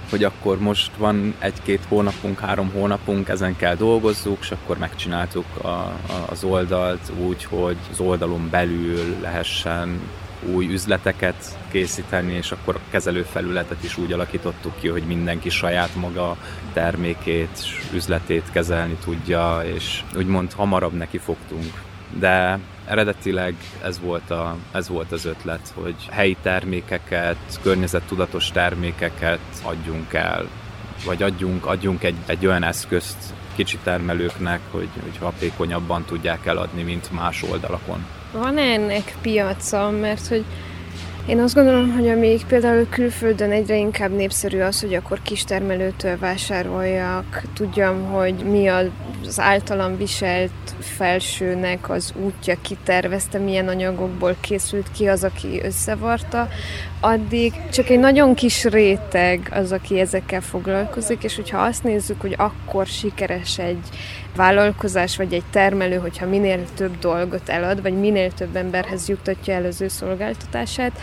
hogy 0.10 0.24
akkor 0.24 0.60
most 0.60 0.92
van 0.98 1.36
egy-két 1.40 1.82
hónapunk, 1.88 2.40
három 2.40 2.72
hónapunk, 2.74 3.30
ezen 3.30 3.56
kell 3.56 3.76
dolgozzuk, 3.76 4.38
és 4.42 4.52
akkor 4.52 4.78
megcsináltuk 4.78 5.46
a, 5.62 5.68
a, 5.68 5.94
az 6.30 6.44
oldalt 6.44 7.12
úgy, 7.26 7.44
hogy 7.44 7.78
az 7.92 8.00
oldalon 8.00 8.48
belül 8.50 9.16
lehessen 9.22 10.00
új 10.54 10.66
üzleteket 10.66 11.58
készíteni, 11.72 12.34
és 12.34 12.52
akkor 12.52 12.76
a 12.76 12.90
kezelőfelületet 12.90 13.84
is 13.84 13.98
úgy 13.98 14.12
alakítottuk 14.12 14.80
ki, 14.80 14.88
hogy 14.88 15.04
mindenki 15.04 15.50
saját 15.50 15.96
maga 15.96 16.38
termékét, 16.74 17.60
üzletét 17.94 18.52
kezelni 18.52 18.98
tudja, 19.04 19.62
és 19.64 20.04
úgymond 20.16 20.54
hamarabb 20.54 20.94
neki 20.94 21.18
fogtunk. 21.18 21.82
De 22.20 22.60
eredetileg 22.86 23.56
ez 23.84 24.00
volt, 24.00 24.32
a, 24.32 24.56
ez 24.72 24.88
volt 24.88 25.12
az 25.12 25.26
ötlet, 25.26 25.74
hogy 25.74 25.96
helyi 26.10 26.38
termékeket, 26.42 27.38
környezettudatos 27.62 28.52
termékeket 28.52 29.40
adjunk 29.64 30.14
el, 30.14 30.48
vagy 31.06 31.24
adjunk, 31.24 31.66
adjunk 31.66 32.04
egy, 32.04 32.16
egy 32.26 32.46
olyan 32.46 32.64
eszközt 32.64 33.34
kicsi 33.56 33.78
termelőknek, 33.84 34.60
hogy, 34.72 34.90
hogy 35.02 35.18
hatékonyabban 35.20 36.06
tudják 36.06 36.46
eladni, 36.46 36.84
mint 36.84 37.12
más 37.12 37.44
oldalakon. 37.44 38.06
Van 38.32 38.58
ennek 38.58 39.16
piaca? 39.22 39.90
Mert 39.90 40.28
hogy 40.28 40.46
én 41.28 41.40
azt 41.40 41.56
gondolom, 41.56 41.92
hogy 41.92 42.10
amíg 42.10 42.46
például 42.46 42.88
külföldön 42.90 43.52
egyre 43.52 43.76
inkább 43.76 44.12
népszerű 44.12 44.60
az, 44.60 44.82
hogy 44.82 44.94
akkor 44.94 45.22
kistermelőtől 45.22 46.18
vásároljak, 46.18 47.42
tudjam, 47.54 48.04
hogy 48.04 48.34
mi 48.34 48.68
az 49.26 49.40
általam 49.40 49.98
viselt 49.98 50.52
felsőnek 50.80 51.90
az 51.90 52.14
útja, 52.16 52.56
kitervezte, 52.62 53.38
milyen 53.38 53.68
anyagokból 53.68 54.36
készült 54.40 54.92
ki 54.92 55.08
az, 55.08 55.24
aki 55.24 55.62
összevarta, 55.64 56.48
addig 57.00 57.54
csak 57.72 57.90
egy 57.90 58.00
nagyon 58.00 58.34
kis 58.34 58.64
réteg 58.64 59.50
az, 59.54 59.72
aki 59.72 60.00
ezekkel 60.00 60.42
foglalkozik, 60.42 61.24
és 61.24 61.36
hogyha 61.36 61.62
azt 61.62 61.84
nézzük, 61.84 62.22
hogy 62.22 62.36
akkor 62.38 62.86
sikeres 62.86 63.60
egy 63.60 63.90
vállalkozás 64.36 65.18
vagy 65.18 65.34
egy 65.34 65.46
termelő, 65.52 65.98
hogyha 65.98 66.26
minél 66.26 66.60
több 66.76 67.00
dolgot 67.00 67.50
elad, 67.50 67.82
vagy 67.82 68.00
minél 68.00 68.32
több 68.32 68.56
emberhez 68.56 69.10
juttatja 69.10 69.54
el 69.54 69.66
az 69.66 69.82
ő 69.82 69.88
szolgáltatását, 69.88 71.00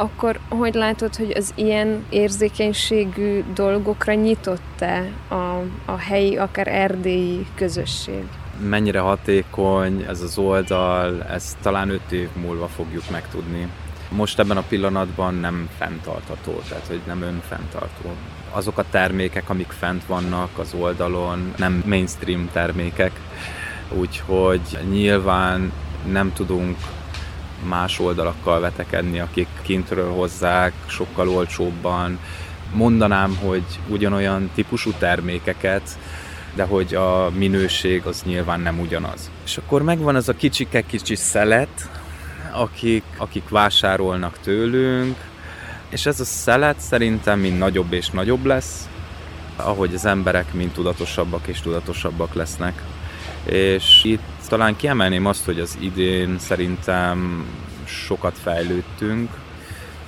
akkor 0.00 0.38
hogy 0.48 0.74
látod, 0.74 1.16
hogy 1.16 1.32
az 1.36 1.52
ilyen 1.54 2.04
érzékenységű 2.08 3.44
dolgokra 3.54 4.14
nyitott-e 4.14 5.10
a, 5.28 5.62
a 5.84 5.96
helyi, 5.98 6.36
akár 6.36 6.68
erdélyi 6.68 7.46
közösség? 7.54 8.22
Mennyire 8.68 9.00
hatékony 9.00 10.04
ez 10.08 10.20
az 10.20 10.38
oldal, 10.38 11.22
ezt 11.22 11.56
talán 11.62 11.90
öt 11.90 12.12
év 12.12 12.28
múlva 12.42 12.66
fogjuk 12.66 13.10
megtudni. 13.10 13.68
Most 14.10 14.38
ebben 14.38 14.56
a 14.56 14.64
pillanatban 14.68 15.34
nem 15.34 15.68
fenntartható, 15.78 16.60
tehát 16.68 16.86
hogy 16.86 17.00
nem 17.06 17.22
önfenntartó. 17.22 18.10
Azok 18.50 18.78
a 18.78 18.84
termékek, 18.90 19.50
amik 19.50 19.70
fent 19.70 20.06
vannak 20.06 20.58
az 20.58 20.74
oldalon, 20.74 21.52
nem 21.56 21.82
mainstream 21.86 22.48
termékek, 22.52 23.20
úgyhogy 23.92 24.78
nyilván 24.90 25.72
nem 26.12 26.32
tudunk 26.32 26.76
más 27.62 27.98
oldalakkal 27.98 28.60
vetekedni, 28.60 29.20
akik 29.20 29.48
kintről 29.62 30.10
hozzák, 30.12 30.72
sokkal 30.86 31.28
olcsóbban. 31.28 32.18
Mondanám, 32.72 33.36
hogy 33.36 33.64
ugyanolyan 33.88 34.50
típusú 34.54 34.90
termékeket, 34.98 35.98
de 36.54 36.64
hogy 36.64 36.94
a 36.94 37.30
minőség 37.34 38.06
az 38.06 38.22
nyilván 38.22 38.60
nem 38.60 38.80
ugyanaz. 38.80 39.30
És 39.44 39.56
akkor 39.56 39.82
megvan 39.82 40.16
ez 40.16 40.28
a 40.28 40.32
kicsike 40.32 40.80
kicsi 40.80 41.14
szelet, 41.14 41.90
akik, 42.52 43.04
akik 43.16 43.48
vásárolnak 43.48 44.38
tőlünk, 44.40 45.16
és 45.88 46.06
ez 46.06 46.20
a 46.20 46.24
szelet 46.24 46.80
szerintem 46.80 47.40
mind 47.40 47.58
nagyobb 47.58 47.92
és 47.92 48.10
nagyobb 48.10 48.44
lesz, 48.44 48.88
ahogy 49.56 49.94
az 49.94 50.04
emberek 50.04 50.52
mind 50.52 50.70
tudatosabbak 50.70 51.46
és 51.46 51.60
tudatosabbak 51.60 52.34
lesznek. 52.34 52.82
És 53.44 54.00
itt 54.04 54.22
talán 54.48 54.76
kiemelném 54.76 55.26
azt, 55.26 55.44
hogy 55.44 55.60
az 55.60 55.76
idén 55.80 56.38
szerintem 56.38 57.44
sokat 57.84 58.38
fejlődtünk, 58.42 59.30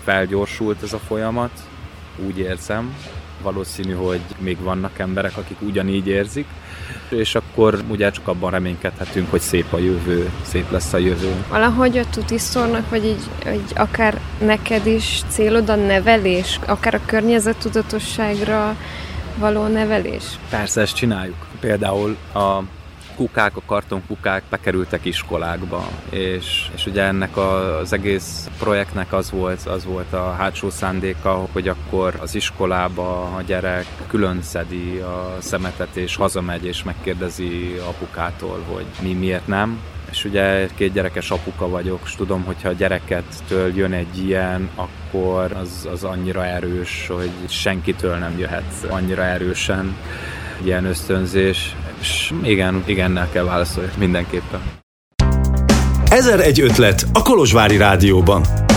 felgyorsult 0.04 0.82
ez 0.82 0.92
a 0.92 0.98
folyamat, 0.98 1.50
úgy 2.26 2.38
érzem. 2.38 2.94
Valószínű, 3.42 3.92
hogy 3.92 4.20
még 4.38 4.60
vannak 4.62 4.98
emberek, 4.98 5.36
akik 5.36 5.56
ugyanígy 5.60 6.06
érzik, 6.06 6.46
és 7.08 7.34
akkor 7.34 7.82
ugye 7.88 8.10
csak 8.10 8.28
abban 8.28 8.50
reménykedhetünk, 8.50 9.30
hogy 9.30 9.40
szép 9.40 9.72
a 9.72 9.78
jövő, 9.78 10.30
szép 10.42 10.70
lesz 10.70 10.92
a 10.92 10.98
jövő. 10.98 11.44
Valahogy 11.48 11.98
a 11.98 12.04
tutisztornak, 12.10 12.90
vagy 12.90 13.04
így, 13.04 13.30
így 13.52 13.72
akár 13.76 14.20
neked 14.38 14.86
is 14.86 15.22
célod 15.28 15.68
a 15.68 15.76
nevelés, 15.76 16.58
akár 16.66 16.94
a 16.94 17.00
környezettudatosságra 17.06 18.76
való 19.38 19.66
nevelés? 19.66 20.24
Persze, 20.50 20.80
ezt 20.80 20.94
csináljuk. 20.94 21.46
Például 21.60 22.16
a 22.34 22.60
kukák, 23.20 23.56
a 23.56 23.62
kartonkukák 23.66 24.42
bekerültek 24.50 25.04
iskolákba, 25.04 25.88
és, 26.10 26.70
és 26.74 26.86
ugye 26.86 27.02
ennek 27.02 27.36
a, 27.36 27.78
az 27.78 27.92
egész 27.92 28.48
projektnek 28.58 29.12
az 29.12 29.30
volt, 29.30 29.66
az 29.66 29.84
volt 29.84 30.12
a 30.12 30.32
hátsó 30.32 30.70
szándéka, 30.70 31.48
hogy 31.52 31.68
akkor 31.68 32.14
az 32.20 32.34
iskolába 32.34 33.22
a 33.22 33.42
gyerek 33.42 33.86
külön 34.06 34.42
szedi 34.42 34.98
a 34.98 35.36
szemetet, 35.38 35.96
és 35.96 36.16
hazamegy, 36.16 36.64
és 36.64 36.82
megkérdezi 36.82 37.80
apukától, 37.88 38.64
hogy 38.72 38.86
mi 39.02 39.12
miért 39.12 39.46
nem, 39.46 39.80
és 40.10 40.24
ugye 40.24 40.68
két 40.74 40.92
gyerekes 40.92 41.30
apuka 41.30 41.68
vagyok, 41.68 42.00
és 42.04 42.14
tudom, 42.14 42.44
hogyha 42.44 42.68
a 42.68 42.72
gyerekettől 42.72 43.76
jön 43.76 43.92
egy 43.92 44.24
ilyen, 44.24 44.68
akkor 44.74 45.52
az, 45.52 45.88
az 45.92 46.04
annyira 46.04 46.46
erős, 46.46 47.06
hogy 47.08 47.30
senkitől 47.48 48.16
nem 48.16 48.38
jöhet 48.38 48.86
annyira 48.88 49.22
erősen 49.22 49.96
ilyen 50.64 50.84
ösztönzés, 50.84 51.74
és 52.00 52.32
igen, 52.42 52.82
igennel 52.86 53.28
kell 53.32 53.44
válaszolni 53.44 53.90
mindenképpen. 53.98 54.60
egy 56.40 56.60
ötlet 56.60 57.06
a 57.12 57.22
Kolozsvári 57.22 57.76
Rádióban. 57.76 58.69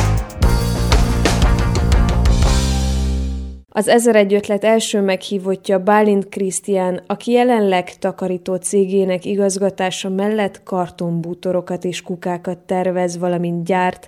Az 3.76 4.08
egy 4.08 4.34
ötlet 4.34 4.64
első 4.64 5.02
meghívottja 5.02 5.80
Bálint 5.80 6.30
Krisztián, 6.30 7.04
aki 7.08 7.32
jelenleg 7.32 7.98
takarító 7.98 8.56
cégének 8.56 9.26
igazgatása 9.26 10.10
mellett 10.10 10.64
kartonbútorokat 10.64 11.84
és 11.84 12.02
kukákat 12.02 12.58
tervez, 12.58 13.18
valamint 13.18 13.66
gyárt. 13.66 14.08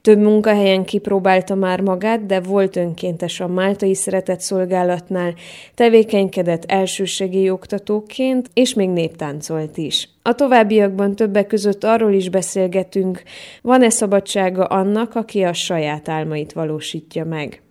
Több 0.00 0.18
munkahelyen 0.18 0.84
kipróbálta 0.84 1.54
már 1.54 1.80
magát, 1.80 2.26
de 2.26 2.40
volt 2.40 2.76
önkéntes 2.76 3.40
a 3.40 3.48
Máltai 3.48 3.94
Szeretett 3.94 4.40
Szolgálatnál, 4.40 5.34
tevékenykedett 5.74 6.64
elsősegély 6.64 7.50
oktatóként, 7.50 8.50
és 8.54 8.74
még 8.74 8.88
néptáncolt 8.88 9.76
is. 9.76 10.08
A 10.22 10.34
továbbiakban 10.34 11.16
többek 11.16 11.46
között 11.46 11.84
arról 11.84 12.12
is 12.12 12.28
beszélgetünk, 12.28 13.22
van-e 13.62 13.90
szabadsága 13.90 14.64
annak, 14.64 15.14
aki 15.14 15.42
a 15.42 15.52
saját 15.52 16.08
álmait 16.08 16.52
valósítja 16.52 17.24
meg. 17.24 17.62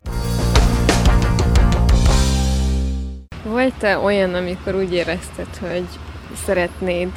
Volt-e 3.44 3.98
olyan, 3.98 4.34
amikor 4.34 4.76
úgy 4.76 4.94
érezted, 4.94 5.48
hogy 5.60 5.86
szeretnéd 6.46 7.10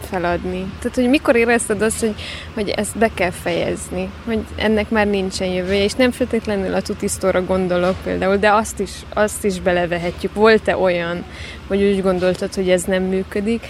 feladni? 0.00 0.72
Tehát, 0.78 0.94
hogy 0.94 1.08
mikor 1.08 1.36
érezted 1.36 1.82
azt, 1.82 2.00
hogy, 2.00 2.14
hogy 2.54 2.68
ezt 2.68 2.98
be 2.98 3.10
kell 3.14 3.30
fejezni, 3.30 4.10
hogy 4.24 4.44
ennek 4.56 4.90
már 4.90 5.06
nincsen 5.06 5.48
jövője, 5.48 5.82
és 5.82 5.92
nem 5.92 6.10
feltétlenül 6.10 6.74
a 6.74 6.82
tutisztóra 6.82 7.44
gondolok 7.44 7.96
például, 8.04 8.36
de 8.36 8.52
azt 8.52 8.80
is, 8.80 8.90
azt 9.14 9.44
is 9.44 9.60
belevehetjük. 9.60 10.34
Volt-e 10.34 10.76
olyan, 10.76 11.24
hogy 11.66 11.82
úgy 11.82 12.02
gondoltad, 12.02 12.54
hogy 12.54 12.70
ez 12.70 12.82
nem 12.82 13.02
működik, 13.02 13.66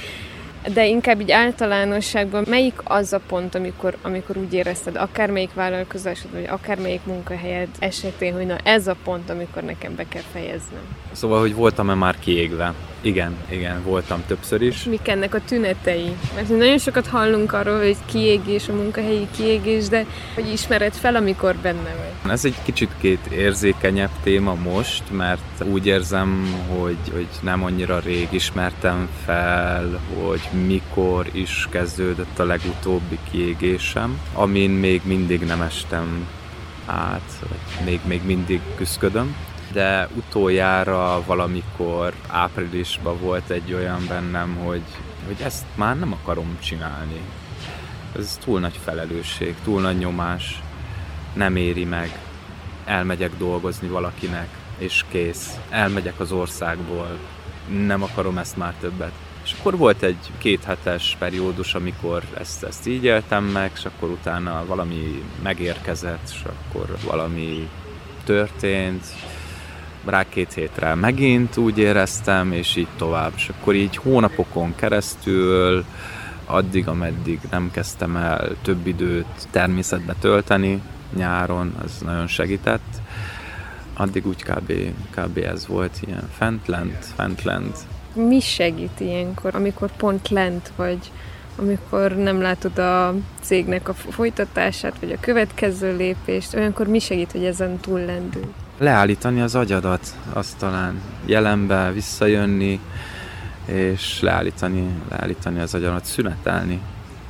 de 0.73 0.87
inkább 0.87 1.21
így 1.21 1.31
általánosságban 1.31 2.45
melyik 2.49 2.75
az 2.85 3.13
a 3.13 3.21
pont, 3.27 3.55
amikor, 3.55 3.97
amikor 4.03 4.37
úgy 4.37 4.53
érezted, 4.53 4.97
akármelyik 4.97 5.55
vállalkozásod, 5.55 6.33
vagy 6.33 6.47
akármelyik 6.49 7.05
munkahelyed 7.05 7.69
esetén, 7.79 8.35
hogy 8.35 8.47
na 8.47 8.57
ez 8.57 8.87
a 8.87 8.97
pont, 9.05 9.31
amikor 9.31 9.63
nekem 9.63 9.95
be 9.95 10.05
kell 10.09 10.23
fejeznem? 10.33 10.83
Szóval, 11.13 11.41
hogy 11.41 11.55
voltam-e 11.55 11.95
már 11.95 12.19
kiégve? 12.19 12.75
Igen, 13.01 13.37
igen, 13.49 13.83
voltam 13.83 14.23
többször 14.27 14.63
is. 14.63 14.85
Mik 14.85 15.09
ennek 15.09 15.35
a 15.35 15.41
tünetei? 15.45 16.17
Mert 16.35 16.49
nagyon 16.49 16.79
sokat 16.79 17.07
hallunk 17.07 17.53
arról, 17.53 17.79
hogy 17.79 17.97
kiégés, 18.07 18.69
a 18.69 18.73
munkahelyi 18.73 19.27
kiégés, 19.37 19.89
de 19.89 20.07
hogy 20.35 20.53
ismered 20.53 20.93
fel, 20.93 21.15
amikor 21.15 21.57
benne 21.63 21.95
vagy? 21.97 22.31
Ez 22.31 22.45
egy 22.45 22.57
kicsit 22.63 22.91
két 23.01 23.27
érzékenyebb 23.27 24.11
téma 24.23 24.55
most, 24.55 25.03
mert 25.11 25.65
úgy 25.73 25.87
érzem, 25.87 26.55
hogy, 26.69 26.97
hogy 27.13 27.29
nem 27.43 27.65
annyira 27.65 27.99
rég 27.99 28.29
ismertem 28.31 29.09
fel, 29.25 30.01
hogy 30.23 30.41
mikor 30.55 31.29
is 31.33 31.69
kezdődött 31.71 32.39
a 32.39 32.45
legutóbbi 32.45 33.19
kiégésem, 33.31 34.21
amin 34.33 34.71
még 34.71 35.01
mindig 35.05 35.41
nem 35.41 35.63
estem 35.63 36.29
át, 36.87 37.45
még, 37.85 38.01
még 38.05 38.25
mindig 38.25 38.61
küzdködöm, 38.77 39.37
de 39.73 40.09
utoljára 40.15 41.23
valamikor 41.27 42.15
áprilisban 42.27 43.21
volt 43.21 43.51
egy 43.51 43.75
olyan 43.75 44.05
bennem, 44.09 44.57
hogy, 44.65 44.83
hogy 45.27 45.37
ezt 45.43 45.65
már 45.75 45.99
nem 45.99 46.13
akarom 46.13 46.59
csinálni. 46.61 47.21
Ez 48.19 48.39
túl 48.45 48.61
nagy 48.61 48.79
felelősség, 48.85 49.55
túl 49.65 49.81
nagy 49.81 49.99
nyomás, 49.99 50.63
nem 51.33 51.57
éri 51.57 51.85
meg. 51.85 52.19
Elmegyek 52.85 53.31
dolgozni 53.39 53.89
valakinek, 53.89 54.49
és 54.79 55.05
kész. 55.09 55.59
Elmegyek 55.69 56.21
az 56.21 56.33
országból, 56.33 57.19
nem 57.87 58.03
akarom 58.03 58.39
ezt 58.39 58.57
már 58.57 58.75
többet. 58.81 59.13
És 59.45 59.55
akkor 59.59 59.77
volt 59.77 60.03
egy 60.03 60.31
kéthetes 60.39 61.17
periódus, 61.19 61.75
amikor 61.75 62.23
ezt, 62.39 62.65
ezt 62.65 62.87
így 62.87 63.05
éltem 63.05 63.45
meg, 63.45 63.71
és 63.75 63.85
akkor 63.85 64.09
utána 64.09 64.65
valami 64.67 65.23
megérkezett, 65.43 66.29
és 66.31 66.43
akkor 66.45 66.97
valami 67.05 67.69
történt. 68.25 69.05
Rá 70.05 70.29
két 70.29 70.53
hétre 70.53 70.95
megint 70.95 71.57
úgy 71.57 71.79
éreztem, 71.79 72.53
és 72.53 72.77
így 72.77 72.89
tovább. 72.97 73.33
És 73.37 73.49
akkor 73.49 73.75
így 73.75 73.97
hónapokon 73.97 74.75
keresztül, 74.75 75.85
addig, 76.47 76.89
ameddig 76.89 77.41
nem 77.51 77.71
kezdtem 77.71 78.17
el 78.17 78.57
több 78.63 78.87
időt 78.87 79.49
természetbe 79.51 80.15
tölteni 80.21 80.83
nyáron, 81.17 81.75
az 81.85 82.01
nagyon 82.05 82.27
segített. 82.27 83.01
Addig 83.95 84.27
úgy 84.27 84.43
kb, 84.43 84.73
kb 85.11 85.37
ez 85.39 85.67
volt, 85.67 86.01
ilyen 86.07 86.29
fent-lent, 86.37 87.05
fent-lent, 87.17 87.79
mi 88.15 88.41
segít 88.41 89.01
ilyenkor, 89.01 89.55
amikor 89.55 89.91
pont 89.97 90.29
lent 90.29 90.73
vagy, 90.77 91.11
amikor 91.57 92.17
nem 92.17 92.41
látod 92.41 92.79
a 92.79 93.15
cégnek 93.41 93.89
a 93.89 93.95
folytatását, 93.95 94.95
vagy 95.01 95.13
a 95.13 95.21
következő 95.21 95.97
lépést, 95.97 96.55
olyankor 96.55 96.87
mi 96.87 96.99
segít, 96.99 97.33
hogy 97.33 97.45
ezen 97.45 97.79
túl 97.79 98.01
lendül? 98.01 98.53
Leállítani 98.79 99.41
az 99.41 99.55
agyadat, 99.55 100.15
azt 100.33 100.57
talán 100.57 101.01
jelenbe 101.25 101.93
visszajönni, 101.93 102.81
és 103.67 104.21
leállítani, 104.21 104.87
leállítani 105.11 105.61
az 105.61 105.75
agyadat, 105.75 106.05
szünetelni, 106.05 106.81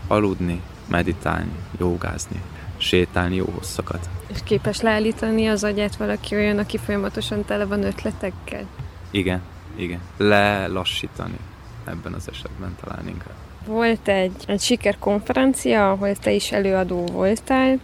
aludni, 0.07 0.61
meditálni, 0.89 1.53
jogázni, 1.79 2.43
sétálni 2.77 3.37
jó 3.37 3.53
hosszakat. 3.55 4.09
És 4.27 4.39
képes 4.45 4.81
leállítani 4.81 5.47
az 5.49 5.65
agyát 5.65 5.97
valaki 5.97 6.35
olyan, 6.35 6.59
aki 6.59 6.79
folyamatosan 6.79 7.45
tele 7.45 7.65
van 7.65 7.83
ötletekkel? 7.83 8.65
Igen, 9.11 9.43
igen, 9.77 10.01
lelassítani 10.17 11.39
ebben 11.85 12.13
az 12.13 12.29
esetben 12.29 12.77
talán 12.85 13.09
inkább. 13.09 13.35
Volt 13.67 14.09
egy, 14.09 14.45
egy 14.47 14.61
sikerkonferencia, 14.61 15.91
ahol 15.91 16.17
te 16.17 16.33
is 16.33 16.53
előadó 16.53 17.07
voltál, 17.07 17.79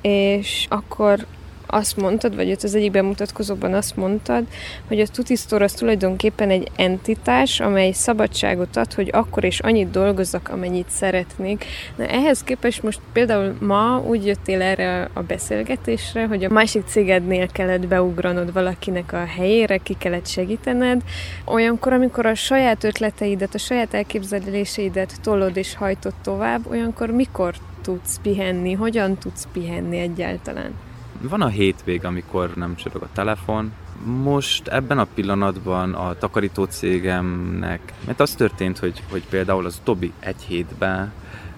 és 0.00 0.66
akkor 0.68 1.26
azt 1.70 1.96
mondtad, 1.96 2.34
vagy 2.34 2.50
ott 2.50 2.62
az 2.62 2.74
egyik 2.74 2.90
bemutatkozóban 2.90 3.74
azt 3.74 3.96
mondtad, 3.96 4.44
hogy 4.88 5.00
a 5.00 5.06
Tutisztor 5.06 5.62
az 5.62 5.72
tulajdonképpen 5.72 6.50
egy 6.50 6.70
entitás, 6.76 7.60
amely 7.60 7.92
szabadságot 7.92 8.76
ad, 8.76 8.92
hogy 8.92 9.10
akkor 9.12 9.44
és 9.44 9.60
annyit 9.60 9.90
dolgozzak, 9.90 10.48
amennyit 10.48 10.90
szeretnék. 10.90 11.64
Na 11.96 12.06
ehhez 12.06 12.42
képest 12.42 12.82
most 12.82 13.00
például 13.12 13.56
ma 13.60 14.02
úgy 14.06 14.26
jöttél 14.26 14.62
erre 14.62 15.08
a 15.12 15.22
beszélgetésre, 15.22 16.26
hogy 16.26 16.44
a 16.44 16.52
másik 16.52 16.86
cégednél 16.86 17.46
kellett 17.46 17.86
beugranod 17.86 18.52
valakinek 18.52 19.12
a 19.12 19.24
helyére, 19.24 19.76
ki 19.76 19.96
kellett 19.98 20.26
segítened. 20.26 21.02
Olyankor, 21.44 21.92
amikor 21.92 22.26
a 22.26 22.34
saját 22.34 22.84
ötleteidet, 22.84 23.54
a 23.54 23.58
saját 23.58 23.94
elképzeléseidet 23.94 25.20
tolod 25.22 25.56
és 25.56 25.74
hajtod 25.74 26.14
tovább, 26.22 26.70
olyankor 26.70 27.10
mikor 27.10 27.54
tudsz 27.82 28.18
pihenni, 28.22 28.72
hogyan 28.72 29.18
tudsz 29.18 29.48
pihenni 29.52 29.98
egyáltalán? 29.98 30.87
Van 31.20 31.42
a 31.42 31.48
hétvég, 31.48 32.04
amikor 32.04 32.54
nem 32.54 32.74
csörög 32.74 33.02
a 33.02 33.08
telefon. 33.12 33.72
Most 34.04 34.68
ebben 34.68 34.98
a 34.98 35.06
pillanatban 35.14 35.94
a 35.94 36.14
takarító 36.14 36.64
cégemnek, 36.64 37.92
mert 38.06 38.20
az 38.20 38.30
történt, 38.30 38.78
hogy, 38.78 39.02
hogy 39.10 39.22
például 39.30 39.66
az 39.66 39.78
utóbbi 39.80 40.12
egy 40.20 40.42
hétben 40.42 41.12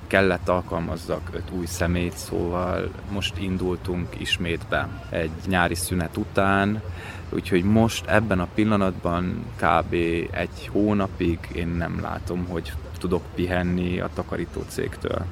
kellett 0.07 0.49
alkalmazzak 0.49 1.31
öt 1.33 1.51
új 1.51 1.67
szemét, 1.67 2.17
szóval 2.17 2.91
most 3.13 3.39
indultunk 3.39 4.09
ismét 4.19 4.67
be 4.69 4.89
egy 5.11 5.31
nyári 5.47 5.75
szünet 5.75 6.17
után, 6.17 6.83
úgyhogy 7.29 7.65
most 7.65 8.07
ebben 8.07 8.41
a 8.41 8.49
pillanatban 8.55 9.45
kb. 9.57 9.93
egy 10.31 10.69
hónapig 10.73 11.39
én 11.53 11.69
nem 11.69 12.01
látom, 12.01 12.47
hogy 12.49 12.73
tudok 12.99 13.23
pihenni 13.35 14.01
a 14.01 14.11
takarító 14.15 14.65
cégtől. 14.69 15.25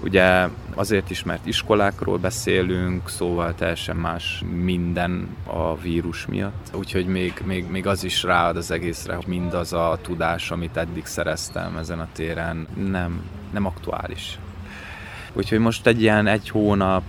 Ugye 0.00 0.48
azért 0.74 1.10
is, 1.10 1.22
mert 1.22 1.46
iskolákról 1.46 2.18
beszélünk, 2.18 3.08
szóval 3.08 3.54
teljesen 3.54 3.96
más 3.96 4.42
minden 4.62 5.28
a 5.46 5.76
vírus 5.76 6.26
miatt. 6.26 6.70
Úgyhogy 6.74 7.06
még, 7.06 7.42
még, 7.44 7.70
még 7.70 7.86
az 7.86 8.04
is 8.04 8.22
ráad 8.22 8.56
az 8.56 8.70
egészre, 8.70 9.14
hogy 9.14 9.26
mindaz 9.26 9.72
a 9.72 9.98
tudás, 10.02 10.50
amit 10.50 10.76
eddig 10.76 11.06
szereztem 11.06 11.76
ezen 11.76 12.00
a 12.00 12.08
téren, 12.12 12.66
nem, 12.90 13.22
nem 13.52 13.66
aktuális. 13.66 14.38
Úgyhogy 15.32 15.58
most 15.58 15.86
egy 15.86 16.00
ilyen 16.00 16.26
egy 16.26 16.48
hónap, 16.48 17.02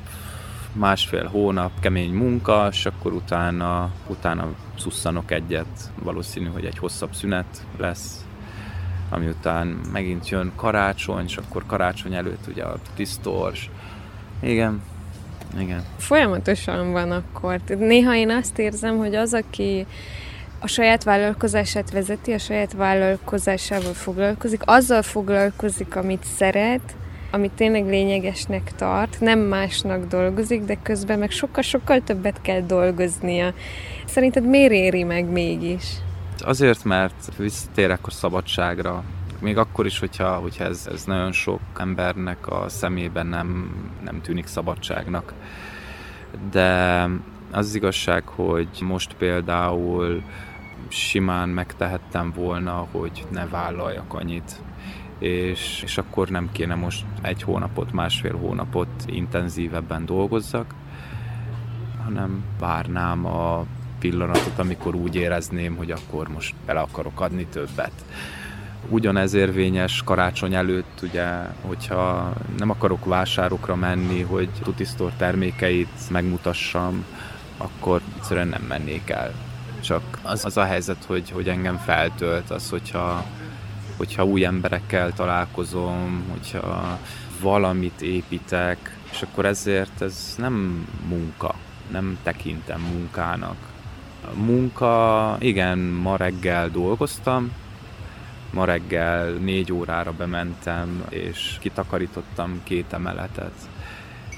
másfél 0.73 1.25
hónap 1.25 1.71
kemény 1.79 2.13
munka, 2.13 2.67
és 2.71 2.85
akkor 2.85 3.13
utána, 3.13 3.91
utána 4.07 4.47
szusszanok 4.77 5.31
egyet. 5.31 5.91
Valószínű, 6.03 6.47
hogy 6.47 6.65
egy 6.65 6.77
hosszabb 6.77 7.13
szünet 7.13 7.65
lesz, 7.77 8.26
ami 9.09 9.27
után 9.27 9.67
megint 9.91 10.29
jön 10.29 10.51
karácsony, 10.55 11.25
és 11.25 11.37
akkor 11.37 11.65
karácsony 11.65 12.13
előtt 12.13 12.47
ugye 12.47 12.63
a 12.63 12.77
tisztors. 12.95 13.69
Igen, 14.41 14.81
igen. 15.59 15.83
Folyamatosan 15.97 16.91
van 16.91 17.11
akkor. 17.11 17.59
Néha 17.67 18.15
én 18.15 18.29
azt 18.29 18.59
érzem, 18.59 18.97
hogy 18.97 19.15
az, 19.15 19.33
aki 19.33 19.85
a 20.59 20.67
saját 20.67 21.03
vállalkozását 21.03 21.91
vezeti, 21.91 22.31
a 22.31 22.37
saját 22.37 22.73
vállalkozásával 22.73 23.93
foglalkozik, 23.93 24.61
azzal 24.65 25.01
foglalkozik, 25.01 25.95
amit 25.95 26.23
szeret, 26.37 26.95
amit 27.31 27.51
tényleg 27.51 27.85
lényegesnek 27.85 28.71
tart, 28.75 29.19
nem 29.19 29.39
másnak 29.39 30.07
dolgozik, 30.07 30.63
de 30.63 30.77
közben 30.83 31.19
meg 31.19 31.31
sokkal-sokkal 31.31 32.01
többet 32.03 32.41
kell 32.41 32.61
dolgoznia. 32.61 33.53
Szerinted 34.05 34.45
miért 34.45 34.71
éri 34.71 35.03
meg 35.03 35.25
mégis? 35.25 35.83
Azért, 36.41 36.83
mert 36.83 37.35
visszatérek 37.37 38.07
a 38.07 38.11
szabadságra, 38.11 39.03
még 39.39 39.57
akkor 39.57 39.85
is, 39.85 39.99
hogyha, 39.99 40.35
hogyha 40.35 40.63
ez, 40.63 40.87
ez 40.91 41.03
nagyon 41.03 41.31
sok 41.31 41.59
embernek 41.77 42.47
a 42.47 42.69
szemében 42.69 43.27
nem, 43.27 43.71
nem 44.03 44.21
tűnik 44.21 44.45
szabadságnak. 44.45 45.33
De 46.51 47.03
az 47.51 47.75
igazság, 47.75 48.27
hogy 48.27 48.67
most 48.81 49.13
például 49.13 50.23
simán 50.87 51.49
megtehettem 51.49 52.31
volna, 52.35 52.87
hogy 52.91 53.25
ne 53.31 53.47
vállaljak 53.47 54.13
annyit, 54.13 54.61
és, 55.19 55.81
és 55.83 55.97
akkor 55.97 56.29
nem 56.29 56.49
kéne 56.51 56.75
most 56.75 57.05
egy 57.21 57.43
hónapot, 57.43 57.91
másfél 57.91 58.37
hónapot 58.37 58.89
intenzívebben 59.05 60.05
dolgozzak, 60.05 60.73
hanem 62.03 62.43
várnám 62.59 63.25
a 63.25 63.65
pillanatot, 63.99 64.59
amikor 64.59 64.95
úgy 64.95 65.15
érezném, 65.15 65.75
hogy 65.75 65.91
akkor 65.91 66.27
most 66.27 66.53
bele 66.65 66.79
akarok 66.79 67.21
adni 67.21 67.45
többet. 67.45 67.91
Ugyanez 68.89 69.33
érvényes 69.33 70.01
karácsony 70.05 70.53
előtt, 70.53 70.99
ugye, 71.01 71.25
hogyha 71.61 72.33
nem 72.57 72.69
akarok 72.69 73.05
vásárokra 73.05 73.75
menni, 73.75 74.21
hogy 74.21 74.49
Tutisztor 74.63 75.11
termékeit 75.17 76.09
megmutassam, 76.09 77.05
akkor 77.57 78.01
egyszerűen 78.17 78.47
nem 78.47 78.61
mennék 78.67 79.09
el. 79.09 79.33
Csak 79.79 80.19
az, 80.21 80.45
az 80.45 80.57
a 80.57 80.63
helyzet, 80.63 81.03
hogy, 81.07 81.31
hogy 81.31 81.49
engem 81.49 81.77
feltölt 81.77 82.49
az, 82.49 82.69
hogyha, 82.69 83.25
hogyha 83.97 84.25
új 84.25 84.45
emberekkel 84.45 85.13
találkozom, 85.13 86.23
hogyha 86.31 86.99
valamit 87.41 88.01
építek, 88.01 88.97
és 89.11 89.21
akkor 89.21 89.45
ezért 89.45 90.01
ez 90.01 90.35
nem 90.37 90.87
munka, 91.07 91.55
nem 91.91 92.17
tekintem 92.23 92.81
munkának, 92.81 93.55
munka, 94.33 95.35
igen, 95.39 95.77
ma 95.77 96.15
reggel 96.15 96.69
dolgoztam, 96.69 97.51
ma 98.53 98.65
reggel 98.65 99.31
négy 99.31 99.71
órára 99.73 100.11
bementem, 100.11 101.05
és 101.09 101.57
kitakarítottam 101.59 102.61
két 102.63 102.93
emeletet, 102.93 103.53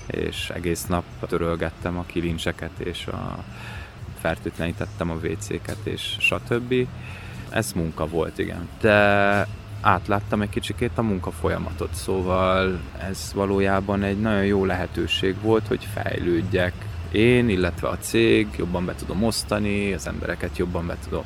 és 0.08 0.50
egész 0.50 0.86
nap 0.86 1.04
törölgettem 1.28 1.98
a 1.98 2.04
kilincseket, 2.06 2.80
és 2.80 3.08
a 3.08 3.44
fertőtlenítettem 4.22 5.10
a 5.10 5.14
WC-ket, 5.14 5.78
és 5.84 6.16
stb. 6.20 6.88
Ez 7.50 7.74
munka 7.74 8.08
volt, 8.08 8.38
igen. 8.38 8.68
De 8.82 9.48
átláttam 9.82 10.42
egy 10.42 10.50
kicsikét 10.50 10.98
a 10.98 11.02
munka 11.02 11.32
folyamatot, 11.32 11.94
szóval 11.94 12.80
ez 13.10 13.32
valójában 13.34 14.04
egy 14.04 14.20
nagyon 14.20 14.46
jó 14.46 14.66
lehetőség 14.66 15.36
volt, 15.42 15.68
hogy 15.68 15.88
fejlődjek, 15.94 16.74
én, 17.12 17.50
illetve 17.50 17.88
a 17.88 17.98
cég, 17.98 18.48
jobban 18.58 18.86
be 18.86 18.96
tudom 18.96 19.24
osztani, 19.24 19.94
az 19.94 20.08
embereket 20.08 20.58
jobban 20.58 20.88
be 20.88 20.98
tudom, 21.04 21.24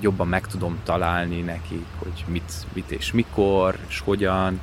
jobban 0.00 0.28
meg 0.28 0.46
tudom 0.46 0.78
találni 0.84 1.40
nekik, 1.40 1.84
hogy 1.98 2.24
mit, 2.26 2.52
mit 2.72 2.90
és 2.90 3.12
mikor, 3.12 3.78
és 3.88 4.00
hogyan. 4.00 4.60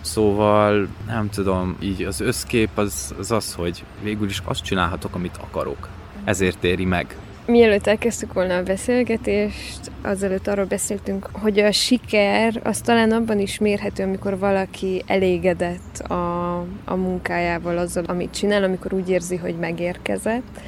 Szóval 0.00 0.88
nem 1.06 1.30
tudom, 1.30 1.76
így 1.80 2.02
az 2.02 2.20
összkép 2.20 2.78
az 2.78 3.14
az, 3.18 3.30
az 3.30 3.54
hogy 3.54 3.84
végül 4.02 4.28
is 4.28 4.42
azt 4.44 4.62
csinálhatok, 4.64 5.14
amit 5.14 5.36
akarok. 5.36 5.88
Ezért 6.24 6.64
éri 6.64 6.84
meg. 6.84 7.16
Mielőtt 7.46 7.86
elkezdtük 7.86 8.32
volna 8.32 8.56
a 8.56 8.62
beszélgetést, 8.62 9.90
azelőtt 10.02 10.46
arról 10.46 10.64
beszéltünk, 10.64 11.28
hogy 11.32 11.58
a 11.58 11.72
siker 11.72 12.60
az 12.62 12.80
talán 12.80 13.12
abban 13.12 13.38
is 13.38 13.58
mérhető, 13.58 14.02
amikor 14.02 14.38
valaki 14.38 15.02
elégedett 15.06 15.98
a, 15.98 16.58
a 16.84 16.94
munkájával, 16.94 17.78
azzal, 17.78 18.04
amit 18.04 18.34
csinál, 18.34 18.64
amikor 18.64 18.92
úgy 18.92 19.10
érzi, 19.10 19.36
hogy 19.36 19.56
megérkezett. 19.58 20.60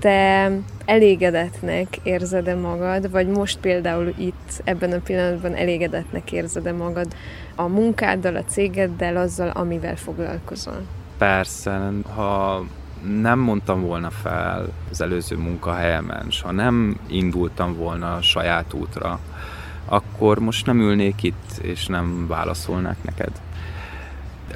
Te 0.00 0.50
elégedettnek 0.84 1.96
érzed-e 2.02 2.54
magad, 2.54 3.10
vagy 3.10 3.26
most 3.26 3.58
például 3.58 4.14
itt, 4.18 4.62
ebben 4.64 4.92
a 4.92 4.98
pillanatban 4.98 5.54
elégedettnek 5.54 6.32
érzed-e 6.32 6.72
magad 6.72 7.06
a 7.54 7.66
munkáddal, 7.66 8.36
a 8.36 8.44
cégeddel, 8.44 9.16
azzal, 9.16 9.48
amivel 9.48 9.96
foglalkozol? 9.96 10.82
Persze, 11.18 11.90
ha 12.14 12.64
nem 13.20 13.38
mondtam 13.38 13.80
volna 13.80 14.10
fel 14.10 14.68
az 14.90 15.00
előző 15.00 15.36
munkahelyemen, 15.36 16.24
és 16.28 16.40
ha 16.40 16.52
nem 16.52 16.98
indultam 17.06 17.76
volna 17.76 18.14
a 18.14 18.22
saját 18.22 18.72
útra, 18.72 19.20
akkor 19.84 20.38
most 20.38 20.66
nem 20.66 20.80
ülnék 20.80 21.22
itt, 21.22 21.58
és 21.60 21.86
nem 21.86 22.26
válaszolnák 22.26 23.04
neked. 23.04 23.30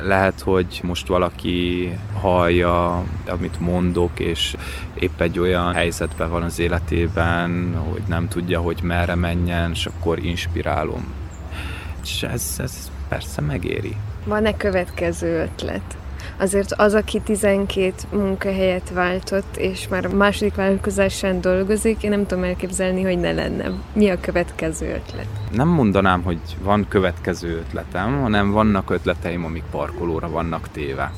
Lehet, 0.03 0.41
hogy 0.41 0.81
most 0.83 1.07
valaki 1.07 1.93
hallja, 2.21 3.05
amit 3.29 3.61
mondok, 3.61 4.21
és 4.21 4.57
épp 4.95 5.21
egy 5.21 5.39
olyan 5.39 5.73
helyzetben 5.73 6.31
van 6.31 6.43
az 6.43 6.59
életében, 6.59 7.75
hogy 7.91 8.03
nem 8.07 8.29
tudja, 8.29 8.61
hogy 8.61 8.81
merre 8.83 9.15
menjen, 9.15 9.71
és 9.71 9.87
akkor 9.87 10.25
inspirálom. 10.25 11.05
És 12.03 12.23
ez, 12.23 12.55
ez 12.59 12.91
persze 13.09 13.41
megéri. 13.41 13.97
Van-e 14.25 14.57
következő 14.57 15.43
ötlet? 15.43 15.97
Azért 16.41 16.73
az, 16.73 16.95
aki 16.95 17.21
12 17.21 17.93
munkahelyet 18.13 18.91
váltott, 18.91 19.57
és 19.57 19.89
már 19.89 20.05
a 20.05 20.15
második 20.17 20.55
vállalkozásán 20.55 21.41
dolgozik, 21.41 22.03
én 22.03 22.11
nem 22.11 22.27
tudom 22.27 22.45
elképzelni, 22.45 23.03
hogy 23.03 23.19
ne 23.19 23.33
lenne. 23.33 23.71
Mi 23.93 24.09
a 24.09 24.21
következő 24.21 24.87
ötlet? 24.87 25.27
Nem 25.53 25.69
mondanám, 25.69 26.23
hogy 26.23 26.41
van 26.63 26.87
következő 26.89 27.57
ötletem, 27.57 28.21
hanem 28.21 28.51
vannak 28.51 28.91
ötleteim, 28.91 29.45
amik 29.45 29.65
parkolóra 29.71 30.29
vannak 30.29 30.69
téve 30.69 31.13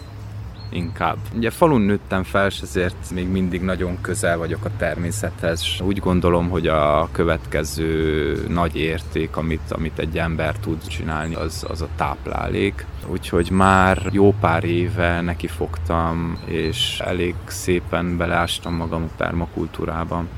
inkább. 0.72 1.16
Ugye 1.37 1.50
falun 1.50 1.80
nőttem 1.80 2.22
fel, 2.22 2.46
és 2.46 2.61
ezért 2.61 3.11
még 3.14 3.28
mindig 3.28 3.62
nagyon 3.62 4.00
közel 4.00 4.38
vagyok 4.38 4.64
a 4.64 4.70
természethez. 4.76 5.61
És 5.62 5.80
úgy 5.80 5.98
gondolom, 5.98 6.48
hogy 6.48 6.66
a 6.66 7.08
következő 7.12 8.46
nagy 8.48 8.76
érték, 8.76 9.37
amit, 9.37 9.70
amit 9.70 9.98
egy 9.98 10.18
ember 10.18 10.56
tud 10.56 10.87
csinálni, 10.87 11.35
az, 11.35 11.64
az 11.68 11.80
a 11.80 11.88
táplálék. 11.96 12.87
Úgyhogy 13.06 13.50
már 13.50 14.08
jó 14.11 14.35
pár 14.40 14.64
éve 14.64 15.20
neki 15.20 15.46
fogtam, 15.46 16.38
és 16.44 17.00
elég 17.04 17.35
szépen 17.46 18.16
beleástam 18.16 18.74
magam 18.74 19.02
a 19.02 19.14
permakultúrában 19.16 20.28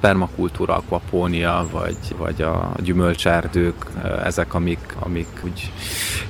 permakultúra, 0.00 0.76
akvapónia, 0.76 1.66
vagy, 1.70 1.96
vagy 2.16 2.42
a 2.42 2.72
gyümölcserdők, 2.82 3.86
ezek, 4.24 4.54
amik, 4.54 4.96
amik 4.98 5.40
úgy 5.44 5.72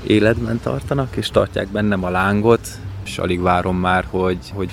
életben 0.06 0.60
tartanak, 0.62 1.16
és 1.16 1.30
tartják 1.30 1.68
bennem 1.68 2.04
a 2.04 2.10
lángot, 2.10 2.68
és 3.10 3.18
alig 3.18 3.40
várom 3.40 3.76
már, 3.76 4.04
hogy, 4.10 4.38
hogy 4.54 4.70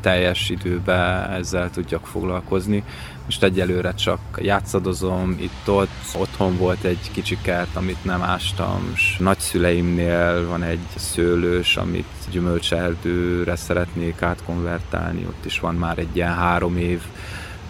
teljes 0.00 0.50
időben 0.50 1.30
ezzel 1.30 1.70
tudjak 1.70 2.06
foglalkozni. 2.06 2.84
Most 3.24 3.42
egyelőre 3.42 3.94
csak 3.94 4.18
játszadozom 4.36 5.36
itt-ott. 5.40 5.88
Otthon 6.14 6.56
volt 6.56 6.84
egy 6.84 7.10
kicsi 7.12 7.38
kert, 7.42 7.76
amit 7.76 8.04
nem 8.04 8.22
ástam, 8.22 8.90
és 8.94 9.16
nagyszüleimnél 9.18 10.46
van 10.48 10.62
egy 10.62 10.86
szőlős, 10.96 11.76
amit 11.76 12.12
gyümölcserdőre 12.30 13.56
szeretnék 13.56 14.22
átkonvertálni. 14.22 15.26
Ott 15.28 15.44
is 15.44 15.60
van 15.60 15.74
már 15.74 15.98
egy 15.98 16.16
ilyen 16.16 16.34
három 16.34 16.76
év, 16.76 17.00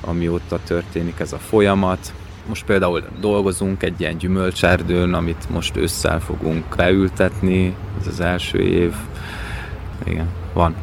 amióta 0.01 0.59
történik 0.67 1.21
ez 1.21 1.33
a 1.33 1.39
folyamat. 1.39 2.13
Most 2.49 2.65
például 2.65 3.03
dolgozunk 3.21 3.83
egy 3.83 4.01
ilyen 4.01 4.19
gyümölcserdőn, 4.19 5.15
amit 5.15 5.51
most 5.51 5.77
ősszel 5.77 6.21
fogunk 6.21 6.65
beültetni, 6.77 7.75
ez 8.01 8.07
az 8.07 8.21
első 8.21 8.59
év 8.59 8.93
igen, 10.07 10.29
van. 10.53 10.75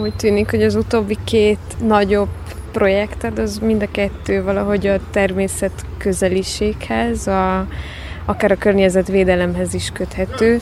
Úgy 0.00 0.14
tűnik, 0.14 0.50
hogy 0.50 0.62
az 0.62 0.74
utóbbi 0.74 1.16
két 1.24 1.58
nagyobb 1.86 2.28
projekted, 2.72 3.38
az 3.38 3.58
mind 3.58 3.82
a 3.82 3.90
kettő 3.90 4.42
valahogy 4.42 4.86
a 4.86 5.00
természet 5.10 5.86
közeliséghez, 5.96 7.26
a, 7.26 7.66
akár 8.24 8.50
a 8.50 8.56
környezetvédelemhez 8.56 9.74
is 9.74 9.90
köthető. 9.92 10.60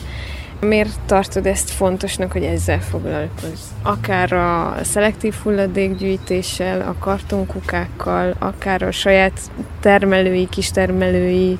Miért 0.59 0.99
tartod 1.05 1.45
ezt 1.45 1.69
fontosnak, 1.69 2.31
hogy 2.31 2.43
ezzel 2.43 2.79
foglalkozz? 2.79 3.61
Akár 3.81 4.33
a 4.33 4.75
szelektív 4.83 5.33
hulladékgyűjtéssel, 5.43 6.81
a 6.81 6.95
kartonkukákkal, 6.99 8.35
akár 8.39 8.81
a 8.81 8.91
saját 8.91 9.39
termelői, 9.79 10.49
kistermelői 10.49 11.57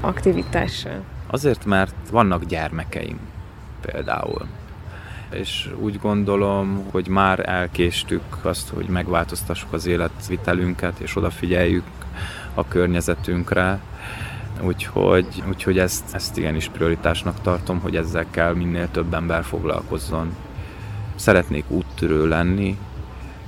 aktivitással? 0.00 1.02
Azért, 1.26 1.64
mert 1.64 1.94
vannak 2.10 2.44
gyermekeim 2.44 3.18
például 3.80 4.46
és 5.30 5.70
úgy 5.78 5.98
gondolom, 6.00 6.84
hogy 6.90 7.08
már 7.08 7.48
elkéstük 7.48 8.22
azt, 8.42 8.68
hogy 8.68 8.86
megváltoztassuk 8.86 9.72
az 9.72 9.86
életvitelünket, 9.86 10.98
és 10.98 11.16
odafigyeljük 11.16 11.84
a 12.54 12.68
környezetünkre, 12.68 13.80
Úgyhogy, 14.62 15.42
úgyhogy 15.48 15.78
ezt, 15.78 16.14
ezt 16.14 16.36
igenis 16.36 16.68
prioritásnak 16.68 17.40
tartom, 17.40 17.80
hogy 17.80 17.96
ezzel 17.96 18.26
kell 18.30 18.54
minél 18.54 18.90
több 18.90 19.14
ember 19.14 19.44
foglalkozzon. 19.44 20.34
Szeretnék 21.14 21.64
úttörő 21.68 22.28
lenni, 22.28 22.78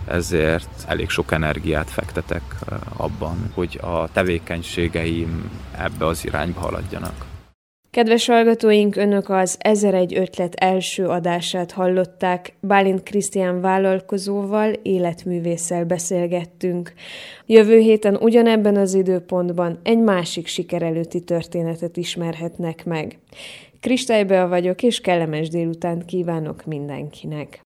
ezért 0.06 0.84
elég 0.86 1.08
sok 1.08 1.32
energiát 1.32 1.90
fektetek 1.90 2.42
eh, 2.68 2.78
abban, 2.96 3.50
hogy 3.54 3.78
a 3.82 4.08
tevékenységeim 4.12 5.50
ebbe 5.76 6.06
az 6.06 6.24
irányba 6.24 6.60
haladjanak. 6.60 7.29
Kedves 7.90 8.26
hallgatóink, 8.26 8.96
Önök 8.96 9.28
az 9.28 9.56
1001 9.60 10.14
ötlet 10.14 10.54
első 10.54 11.06
adását 11.06 11.72
hallották. 11.72 12.52
Bálint 12.60 13.02
Krisztián 13.02 13.60
vállalkozóval, 13.60 14.72
életművésszel 14.72 15.84
beszélgettünk. 15.84 16.92
Jövő 17.46 17.78
héten 17.78 18.16
ugyanebben 18.16 18.76
az 18.76 18.94
időpontban 18.94 19.78
egy 19.82 19.98
másik 19.98 20.46
sikerelőtti 20.46 21.20
történetet 21.20 21.96
ismerhetnek 21.96 22.84
meg. 22.84 23.18
Kristálybe 23.80 24.44
vagyok, 24.44 24.82
és 24.82 25.00
kellemes 25.00 25.48
délután 25.48 26.02
kívánok 26.06 26.64
mindenkinek. 26.64 27.60